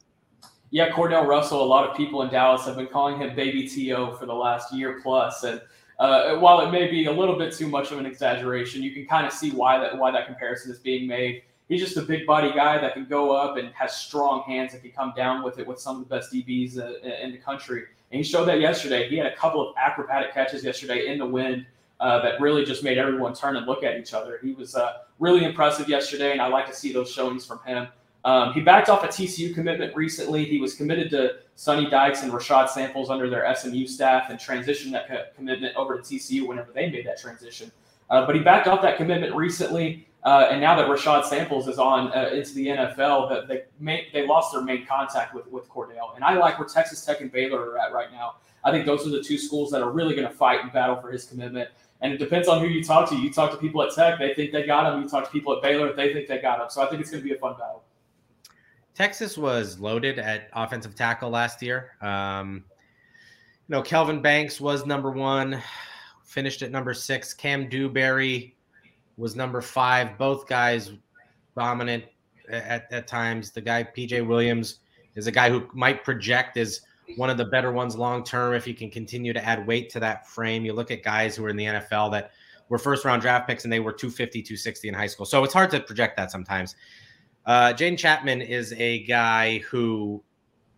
Yeah, 0.71 0.89
Cordell 0.89 1.25
Russell, 1.25 1.63
a 1.63 1.65
lot 1.65 1.89
of 1.89 1.97
people 1.97 2.21
in 2.21 2.29
Dallas 2.29 2.65
have 2.65 2.75
been 2.75 2.87
calling 2.87 3.19
him 3.19 3.35
Baby 3.35 3.67
T.O. 3.67 4.15
for 4.17 4.27
the 4.27 4.33
last 4.33 4.71
year. 4.71 5.01
And 5.03 5.61
uh, 5.97 6.35
while 6.35 6.61
it 6.61 6.71
may 6.71 6.89
be 6.89 7.05
a 7.05 7.11
little 7.11 7.37
bit 7.37 7.53
too 7.53 7.67
much 7.67 7.91
of 7.91 7.97
an 7.97 8.05
exaggeration, 8.05 8.83
you 8.83 8.93
can 8.93 9.05
kind 9.07 9.25
of 9.25 9.33
see 9.33 9.49
why 9.51 9.79
that 9.79 9.97
why 9.97 10.11
that 10.11 10.27
comparison 10.27 10.71
is 10.71 10.79
being 10.79 11.07
made. 11.07 11.41
He's 11.69 11.81
just 11.81 11.95
a 11.95 12.01
big 12.01 12.25
body 12.25 12.51
guy 12.53 12.77
that 12.79 12.93
can 12.93 13.05
go 13.05 13.31
up 13.31 13.55
and 13.55 13.71
has 13.73 13.95
strong 13.95 14.43
hands 14.43 14.73
that 14.73 14.81
can 14.81 14.91
come 14.91 15.13
down 15.15 15.43
with 15.43 15.59
it 15.59 15.65
with 15.65 15.79
some 15.79 16.01
of 16.01 16.09
the 16.09 16.15
best 16.15 16.33
DBs 16.33 16.77
uh, 16.77 17.23
in 17.23 17.31
the 17.31 17.37
country. 17.37 17.85
And 18.11 18.17
he 18.17 18.23
showed 18.23 18.45
that 18.45 18.59
yesterday. 18.59 19.07
He 19.07 19.15
had 19.15 19.27
a 19.27 19.35
couple 19.35 19.65
of 19.65 19.75
acrobatic 19.77 20.33
catches 20.33 20.63
yesterday 20.63 21.07
in 21.07 21.19
the 21.19 21.25
wind 21.25 21.65
uh, 21.99 22.21
that 22.21 22.41
really 22.41 22.65
just 22.65 22.83
made 22.83 22.97
everyone 22.97 23.33
turn 23.33 23.55
and 23.55 23.67
look 23.67 23.83
at 23.83 23.97
each 23.97 24.13
other. 24.13 24.39
He 24.41 24.53
was 24.53 24.75
uh, 24.75 24.99
really 25.19 25.45
impressive 25.45 25.87
yesterday, 25.87 26.31
and 26.31 26.41
I 26.41 26.47
like 26.47 26.65
to 26.67 26.73
see 26.73 26.91
those 26.91 27.11
showings 27.11 27.45
from 27.45 27.59
him. 27.65 27.87
Um, 28.25 28.51
he 28.53 28.61
backed 28.61 28.89
off 28.89 29.03
a 29.03 29.07
TCU 29.07 29.53
commitment 29.53 29.95
recently. 29.95 30.43
He 30.43 30.59
was 30.59 30.75
committed 30.75 31.09
to 31.11 31.37
Sonny 31.55 31.89
Dykes 31.89 32.23
and 32.23 32.31
Rashad 32.31 32.69
Samples 32.69 33.09
under 33.09 33.29
their 33.29 33.53
SMU 33.55 33.87
staff 33.87 34.29
and 34.29 34.37
transitioned 34.39 34.91
that 34.91 35.07
co- 35.07 35.25
commitment 35.35 35.75
over 35.77 35.97
to 35.97 36.01
TCU 36.01 36.45
whenever 36.45 36.71
they 36.73 36.89
made 36.89 37.05
that 37.05 37.19
transition. 37.19 37.71
Uh, 38.09 38.25
but 38.25 38.35
he 38.35 38.41
backed 38.41 38.67
off 38.67 38.81
that 38.81 38.97
commitment 38.97 39.35
recently. 39.35 40.07
Uh, 40.23 40.47
and 40.51 40.59
now 40.59 40.75
that 40.75 40.87
Rashad 40.87 41.23
Samples 41.25 41.67
is 41.67 41.79
on 41.79 42.11
uh, 42.11 42.29
into 42.33 42.53
the 42.53 42.67
NFL, 42.67 43.29
that 43.29 43.47
they 43.47 44.09
they 44.11 44.27
lost 44.27 44.51
their 44.51 44.61
main 44.61 44.85
contact 44.85 45.33
with 45.33 45.47
with 45.47 45.69
Cordell. 45.69 46.15
And 46.15 46.23
I 46.23 46.33
like 46.33 46.59
where 46.59 46.67
Texas 46.67 47.05
Tech 47.05 47.21
and 47.21 47.31
Baylor 47.31 47.71
are 47.71 47.79
at 47.79 47.93
right 47.93 48.11
now. 48.11 48.35
I 48.63 48.71
think 48.71 48.85
those 48.85 49.07
are 49.07 49.09
the 49.09 49.23
two 49.23 49.37
schools 49.37 49.71
that 49.71 49.81
are 49.81 49.91
really 49.91 50.15
going 50.15 50.27
to 50.27 50.33
fight 50.33 50.61
and 50.61 50.73
battle 50.73 50.97
for 50.97 51.11
his 51.11 51.23
commitment. 51.23 51.69
And 52.01 52.13
it 52.13 52.17
depends 52.17 52.47
on 52.47 52.61
who 52.61 52.67
you 52.67 52.83
talk 52.83 53.09
to. 53.09 53.15
You 53.15 53.31
talk 53.31 53.51
to 53.51 53.57
people 53.57 53.81
at 53.83 53.93
Tech, 53.93 54.19
they 54.19 54.33
think 54.33 54.51
they 54.51 54.65
got 54.65 54.93
him. 54.93 55.01
You 55.01 55.07
talk 55.07 55.25
to 55.25 55.31
people 55.31 55.55
at 55.55 55.61
Baylor, 55.61 55.93
they 55.93 56.13
think 56.13 56.27
they 56.27 56.39
got 56.39 56.59
him. 56.59 56.69
So 56.69 56.81
I 56.81 56.89
think 56.89 57.01
it's 57.01 57.11
going 57.11 57.23
to 57.23 57.27
be 57.27 57.35
a 57.35 57.39
fun 57.39 57.53
battle. 57.53 57.83
Texas 58.95 59.37
was 59.37 59.79
loaded 59.79 60.19
at 60.19 60.49
offensive 60.53 60.95
tackle 60.95 61.29
last 61.29 61.61
year. 61.61 61.91
Um, 62.01 62.65
you 63.67 63.75
know, 63.75 63.81
Kelvin 63.81 64.21
Banks 64.21 64.59
was 64.59 64.85
number 64.85 65.11
one, 65.11 65.61
finished 66.25 66.61
at 66.63 66.71
number 66.71 66.93
six. 66.93 67.33
Cam 67.33 67.69
Dewberry 67.69 68.57
was 69.19 69.35
number 69.35 69.61
five. 69.61 70.17
Both 70.17 70.47
guys 70.47 70.91
dominant 71.55 72.05
at, 72.49 72.91
at 72.91 73.07
times. 73.07 73.51
The 73.51 73.61
guy 73.61 73.83
PJ 73.83 74.25
Williams 74.25 74.79
is 75.15 75.27
a 75.27 75.31
guy 75.31 75.49
who 75.49 75.67
might 75.73 76.03
project 76.03 76.57
as 76.57 76.81
one 77.17 77.29
of 77.29 77.37
the 77.37 77.45
better 77.45 77.71
ones 77.71 77.95
long 77.95 78.23
term 78.23 78.53
if 78.53 78.65
you 78.67 78.73
can 78.73 78.89
continue 78.89 79.33
to 79.33 79.43
add 79.43 79.67
weight 79.67 79.89
to 79.91 79.99
that 79.99 80.27
frame. 80.27 80.63
You 80.63 80.73
look 80.73 80.89
at 80.89 81.03
guys 81.03 81.35
who 81.35 81.45
are 81.45 81.49
in 81.49 81.57
the 81.57 81.65
NFL 81.65 82.11
that 82.11 82.31
were 82.69 82.77
first 82.77 83.03
round 83.03 83.21
draft 83.21 83.47
picks 83.47 83.63
and 83.65 83.73
they 83.73 83.79
were 83.79 83.91
250, 83.91 84.41
260 84.41 84.87
in 84.87 84.93
high 84.93 85.07
school. 85.07 85.25
So 85.25 85.43
it's 85.43 85.53
hard 85.53 85.71
to 85.71 85.79
project 85.81 86.15
that 86.17 86.31
sometimes. 86.31 86.75
Uh, 87.45 87.73
Jaden 87.73 87.97
Chapman 87.97 88.41
is 88.41 88.73
a 88.73 89.03
guy 89.05 89.59
who 89.59 90.23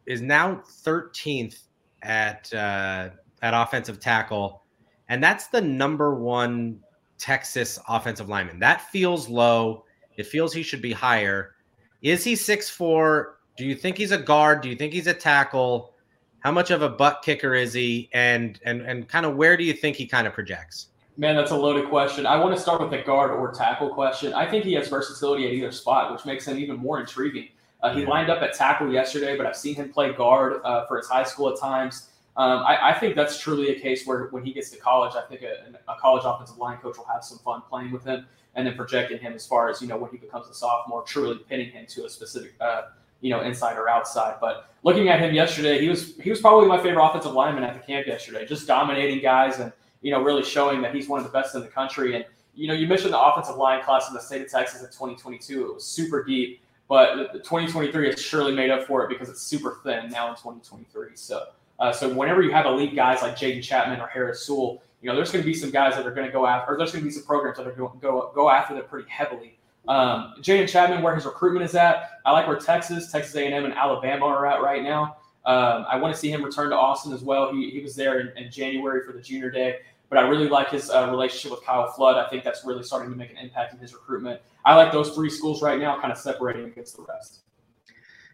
is 0.05 0.21
now 0.21 0.63
13th 0.83 1.59
at 2.01 2.51
uh, 2.53 3.09
at 3.41 3.53
offensive 3.53 3.99
tackle, 3.99 4.63
and 5.09 5.23
that's 5.23 5.47
the 5.47 5.59
number 5.59 6.15
one 6.15 6.79
Texas 7.21 7.79
offensive 7.87 8.27
lineman. 8.27 8.59
That 8.59 8.81
feels 8.89 9.29
low. 9.29 9.85
It 10.17 10.25
feels 10.25 10.53
he 10.53 10.63
should 10.63 10.81
be 10.81 10.91
higher. 10.91 11.55
Is 12.01 12.23
he 12.23 12.35
six 12.35 12.69
four? 12.69 13.37
Do 13.57 13.65
you 13.65 13.75
think 13.75 13.97
he's 13.97 14.11
a 14.11 14.17
guard? 14.17 14.61
Do 14.61 14.69
you 14.69 14.75
think 14.75 14.91
he's 14.91 15.07
a 15.07 15.13
tackle? 15.13 15.93
How 16.39 16.51
much 16.51 16.71
of 16.71 16.81
a 16.81 16.89
butt 16.89 17.21
kicker 17.23 17.53
is 17.53 17.73
he? 17.73 18.09
And 18.13 18.59
and 18.65 18.81
and 18.81 19.07
kind 19.07 19.25
of 19.25 19.35
where 19.35 19.55
do 19.55 19.63
you 19.63 19.73
think 19.73 19.95
he 19.95 20.07
kind 20.07 20.25
of 20.25 20.33
projects? 20.33 20.87
Man, 21.17 21.35
that's 21.35 21.51
a 21.51 21.55
loaded 21.55 21.89
question. 21.89 22.25
I 22.25 22.37
want 22.37 22.55
to 22.55 22.61
start 22.61 22.81
with 22.81 22.89
the 22.89 23.03
guard 23.03 23.31
or 23.31 23.51
tackle 23.51 23.93
question. 23.93 24.33
I 24.33 24.49
think 24.49 24.63
he 24.63 24.73
has 24.73 24.87
versatility 24.87 25.45
at 25.45 25.53
either 25.53 25.71
spot, 25.71 26.11
which 26.11 26.25
makes 26.25 26.47
him 26.47 26.57
even 26.57 26.77
more 26.77 26.99
intriguing. 26.99 27.49
Uh, 27.83 27.93
he 27.93 28.05
lined 28.05 28.29
up 28.29 28.41
at 28.41 28.53
tackle 28.53 28.91
yesterday, 28.91 29.35
but 29.35 29.45
I've 29.45 29.55
seen 29.55 29.75
him 29.75 29.91
play 29.91 30.13
guard 30.13 30.61
uh, 30.63 30.85
for 30.87 30.97
his 30.97 31.07
high 31.07 31.23
school 31.23 31.49
at 31.49 31.59
times. 31.59 32.09
Um, 32.37 32.59
I, 32.59 32.91
I, 32.91 32.93
think 32.93 33.15
that's 33.15 33.41
truly 33.41 33.75
a 33.75 33.79
case 33.79 34.07
where 34.07 34.27
when 34.27 34.45
he 34.45 34.53
gets 34.53 34.69
to 34.69 34.77
college, 34.77 35.15
I 35.15 35.21
think 35.27 35.41
a, 35.41 35.77
a, 35.91 35.95
college 35.99 36.23
offensive 36.25 36.57
line 36.57 36.77
coach 36.77 36.97
will 36.97 37.05
have 37.05 37.25
some 37.25 37.39
fun 37.39 37.61
playing 37.69 37.91
with 37.91 38.05
him 38.05 38.25
and 38.55 38.65
then 38.65 38.75
projecting 38.75 39.19
him 39.19 39.33
as 39.33 39.45
far 39.45 39.69
as 39.69 39.81
you 39.81 39.87
know 39.89 39.97
when 39.97 40.11
he 40.11 40.17
becomes 40.17 40.47
a 40.47 40.53
sophomore, 40.53 41.03
truly 41.03 41.39
pinning 41.49 41.71
him 41.71 41.85
to 41.87 42.05
a 42.05 42.09
specific 42.09 42.53
uh, 42.61 42.83
you 43.19 43.31
know 43.31 43.41
inside 43.41 43.77
or 43.77 43.89
outside. 43.89 44.35
But 44.39 44.69
looking 44.83 45.09
at 45.09 45.19
him 45.19 45.33
yesterday, 45.33 45.81
he 45.81 45.89
was 45.89 46.15
he 46.17 46.29
was 46.29 46.39
probably 46.39 46.69
my 46.69 46.81
favorite 46.81 47.05
offensive 47.05 47.33
lineman 47.33 47.65
at 47.65 47.73
the 47.73 47.85
camp 47.85 48.07
yesterday, 48.07 48.45
just 48.45 48.65
dominating 48.65 49.21
guys 49.21 49.59
and 49.59 49.73
you 50.01 50.11
know 50.11 50.21
really 50.21 50.43
showing 50.43 50.81
that 50.83 50.95
he's 50.95 51.09
one 51.09 51.19
of 51.19 51.25
the 51.25 51.31
best 51.31 51.53
in 51.55 51.61
the 51.61 51.67
country. 51.67 52.15
And 52.15 52.25
you 52.55 52.69
know 52.69 52.73
you 52.73 52.87
mentioned 52.87 53.13
the 53.13 53.21
offensive 53.21 53.57
line 53.57 53.83
class 53.83 54.07
in 54.07 54.13
the 54.13 54.21
state 54.21 54.41
of 54.41 54.49
Texas 54.49 54.81
in 54.81 54.87
2022; 54.87 55.65
it 55.65 55.73
was 55.73 55.85
super 55.85 56.23
deep. 56.23 56.61
But 56.87 57.33
2023 57.33 58.09
has 58.09 58.21
surely 58.21 58.53
made 58.53 58.69
up 58.69 58.85
for 58.85 59.03
it 59.05 59.09
because 59.09 59.29
it's 59.29 59.41
super 59.41 59.79
thin 59.83 60.09
now 60.09 60.29
in 60.29 60.35
2023. 60.35 61.11
So 61.15 61.45
uh, 61.81 61.91
so 61.91 62.07
whenever 62.13 62.43
you 62.43 62.51
have 62.51 62.67
elite 62.67 62.95
guys 62.95 63.23
like 63.23 63.35
Jaden 63.35 63.63
Chapman 63.63 63.99
or 63.99 64.07
Harris 64.07 64.45
Sewell, 64.45 64.83
you 65.01 65.09
know 65.09 65.15
there's 65.15 65.31
going 65.31 65.43
to 65.43 65.45
be 65.45 65.55
some 65.55 65.71
guys 65.71 65.95
that 65.95 66.05
are 66.05 66.13
going 66.13 66.27
to 66.27 66.31
go 66.31 66.45
after, 66.45 66.71
or 66.71 66.77
there's 66.77 66.91
going 66.91 67.03
to 67.03 67.07
be 67.07 67.11
some 67.11 67.23
programs 67.23 67.57
that 67.57 67.65
are 67.67 67.71
going 67.71 67.91
to 67.91 67.97
go 67.97 68.31
go 68.35 68.51
after 68.51 68.75
them 68.75 68.83
pretty 68.87 69.09
heavily. 69.09 69.57
Um, 69.87 70.35
Jaden 70.41 70.69
Chapman, 70.69 71.01
where 71.01 71.15
his 71.15 71.25
recruitment 71.25 71.65
is 71.65 71.73
at, 71.73 72.21
I 72.23 72.31
like 72.33 72.47
where 72.47 72.59
Texas, 72.59 73.11
Texas 73.11 73.35
A&M, 73.35 73.65
and 73.65 73.73
Alabama 73.73 74.27
are 74.27 74.45
at 74.45 74.61
right 74.61 74.83
now. 74.83 75.17
Um, 75.43 75.87
I 75.89 75.95
want 75.95 76.13
to 76.13 76.19
see 76.19 76.31
him 76.31 76.45
return 76.45 76.69
to 76.69 76.75
Austin 76.75 77.13
as 77.13 77.23
well. 77.23 77.51
He, 77.51 77.71
he 77.71 77.79
was 77.79 77.95
there 77.95 78.19
in, 78.19 78.37
in 78.37 78.51
January 78.51 79.03
for 79.03 79.11
the 79.11 79.21
Junior 79.21 79.49
Day, 79.49 79.79
but 80.09 80.19
I 80.19 80.27
really 80.27 80.47
like 80.47 80.69
his 80.69 80.91
uh, 80.91 81.07
relationship 81.09 81.49
with 81.49 81.65
Kyle 81.65 81.87
Flood. 81.87 82.23
I 82.23 82.29
think 82.29 82.43
that's 82.43 82.63
really 82.63 82.83
starting 82.83 83.09
to 83.09 83.17
make 83.17 83.31
an 83.31 83.37
impact 83.37 83.73
in 83.73 83.79
his 83.79 83.93
recruitment. 83.93 84.39
I 84.65 84.75
like 84.75 84.91
those 84.91 85.15
three 85.15 85.31
schools 85.31 85.63
right 85.63 85.79
now, 85.79 85.99
kind 85.99 86.11
of 86.11 86.19
separating 86.19 86.65
against 86.65 86.95
the 86.95 87.05
rest. 87.09 87.39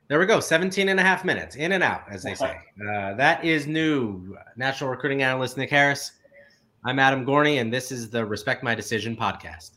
There 0.07 0.19
we 0.19 0.25
go. 0.25 0.39
17 0.39 0.87
and 0.87 0.99
a 0.99 1.03
half 1.03 1.25
minutes 1.25 1.57
in 1.57 1.73
and 1.73 1.83
out, 1.83 2.03
as 2.09 2.23
they 2.23 2.33
say. 2.33 2.57
Uh, 2.89 3.13
that 3.15 3.43
is 3.43 3.67
new. 3.67 4.37
National 4.55 4.89
recruiting 4.89 5.21
analyst 5.21 5.57
Nick 5.57 5.69
Harris. 5.69 6.13
I'm 6.85 6.97
Adam 6.97 7.25
Gorney, 7.25 7.59
and 7.59 7.73
this 7.73 7.91
is 7.91 8.09
the 8.09 8.25
Respect 8.25 8.63
My 8.63 8.73
Decision 8.73 9.17
podcast. 9.17 9.76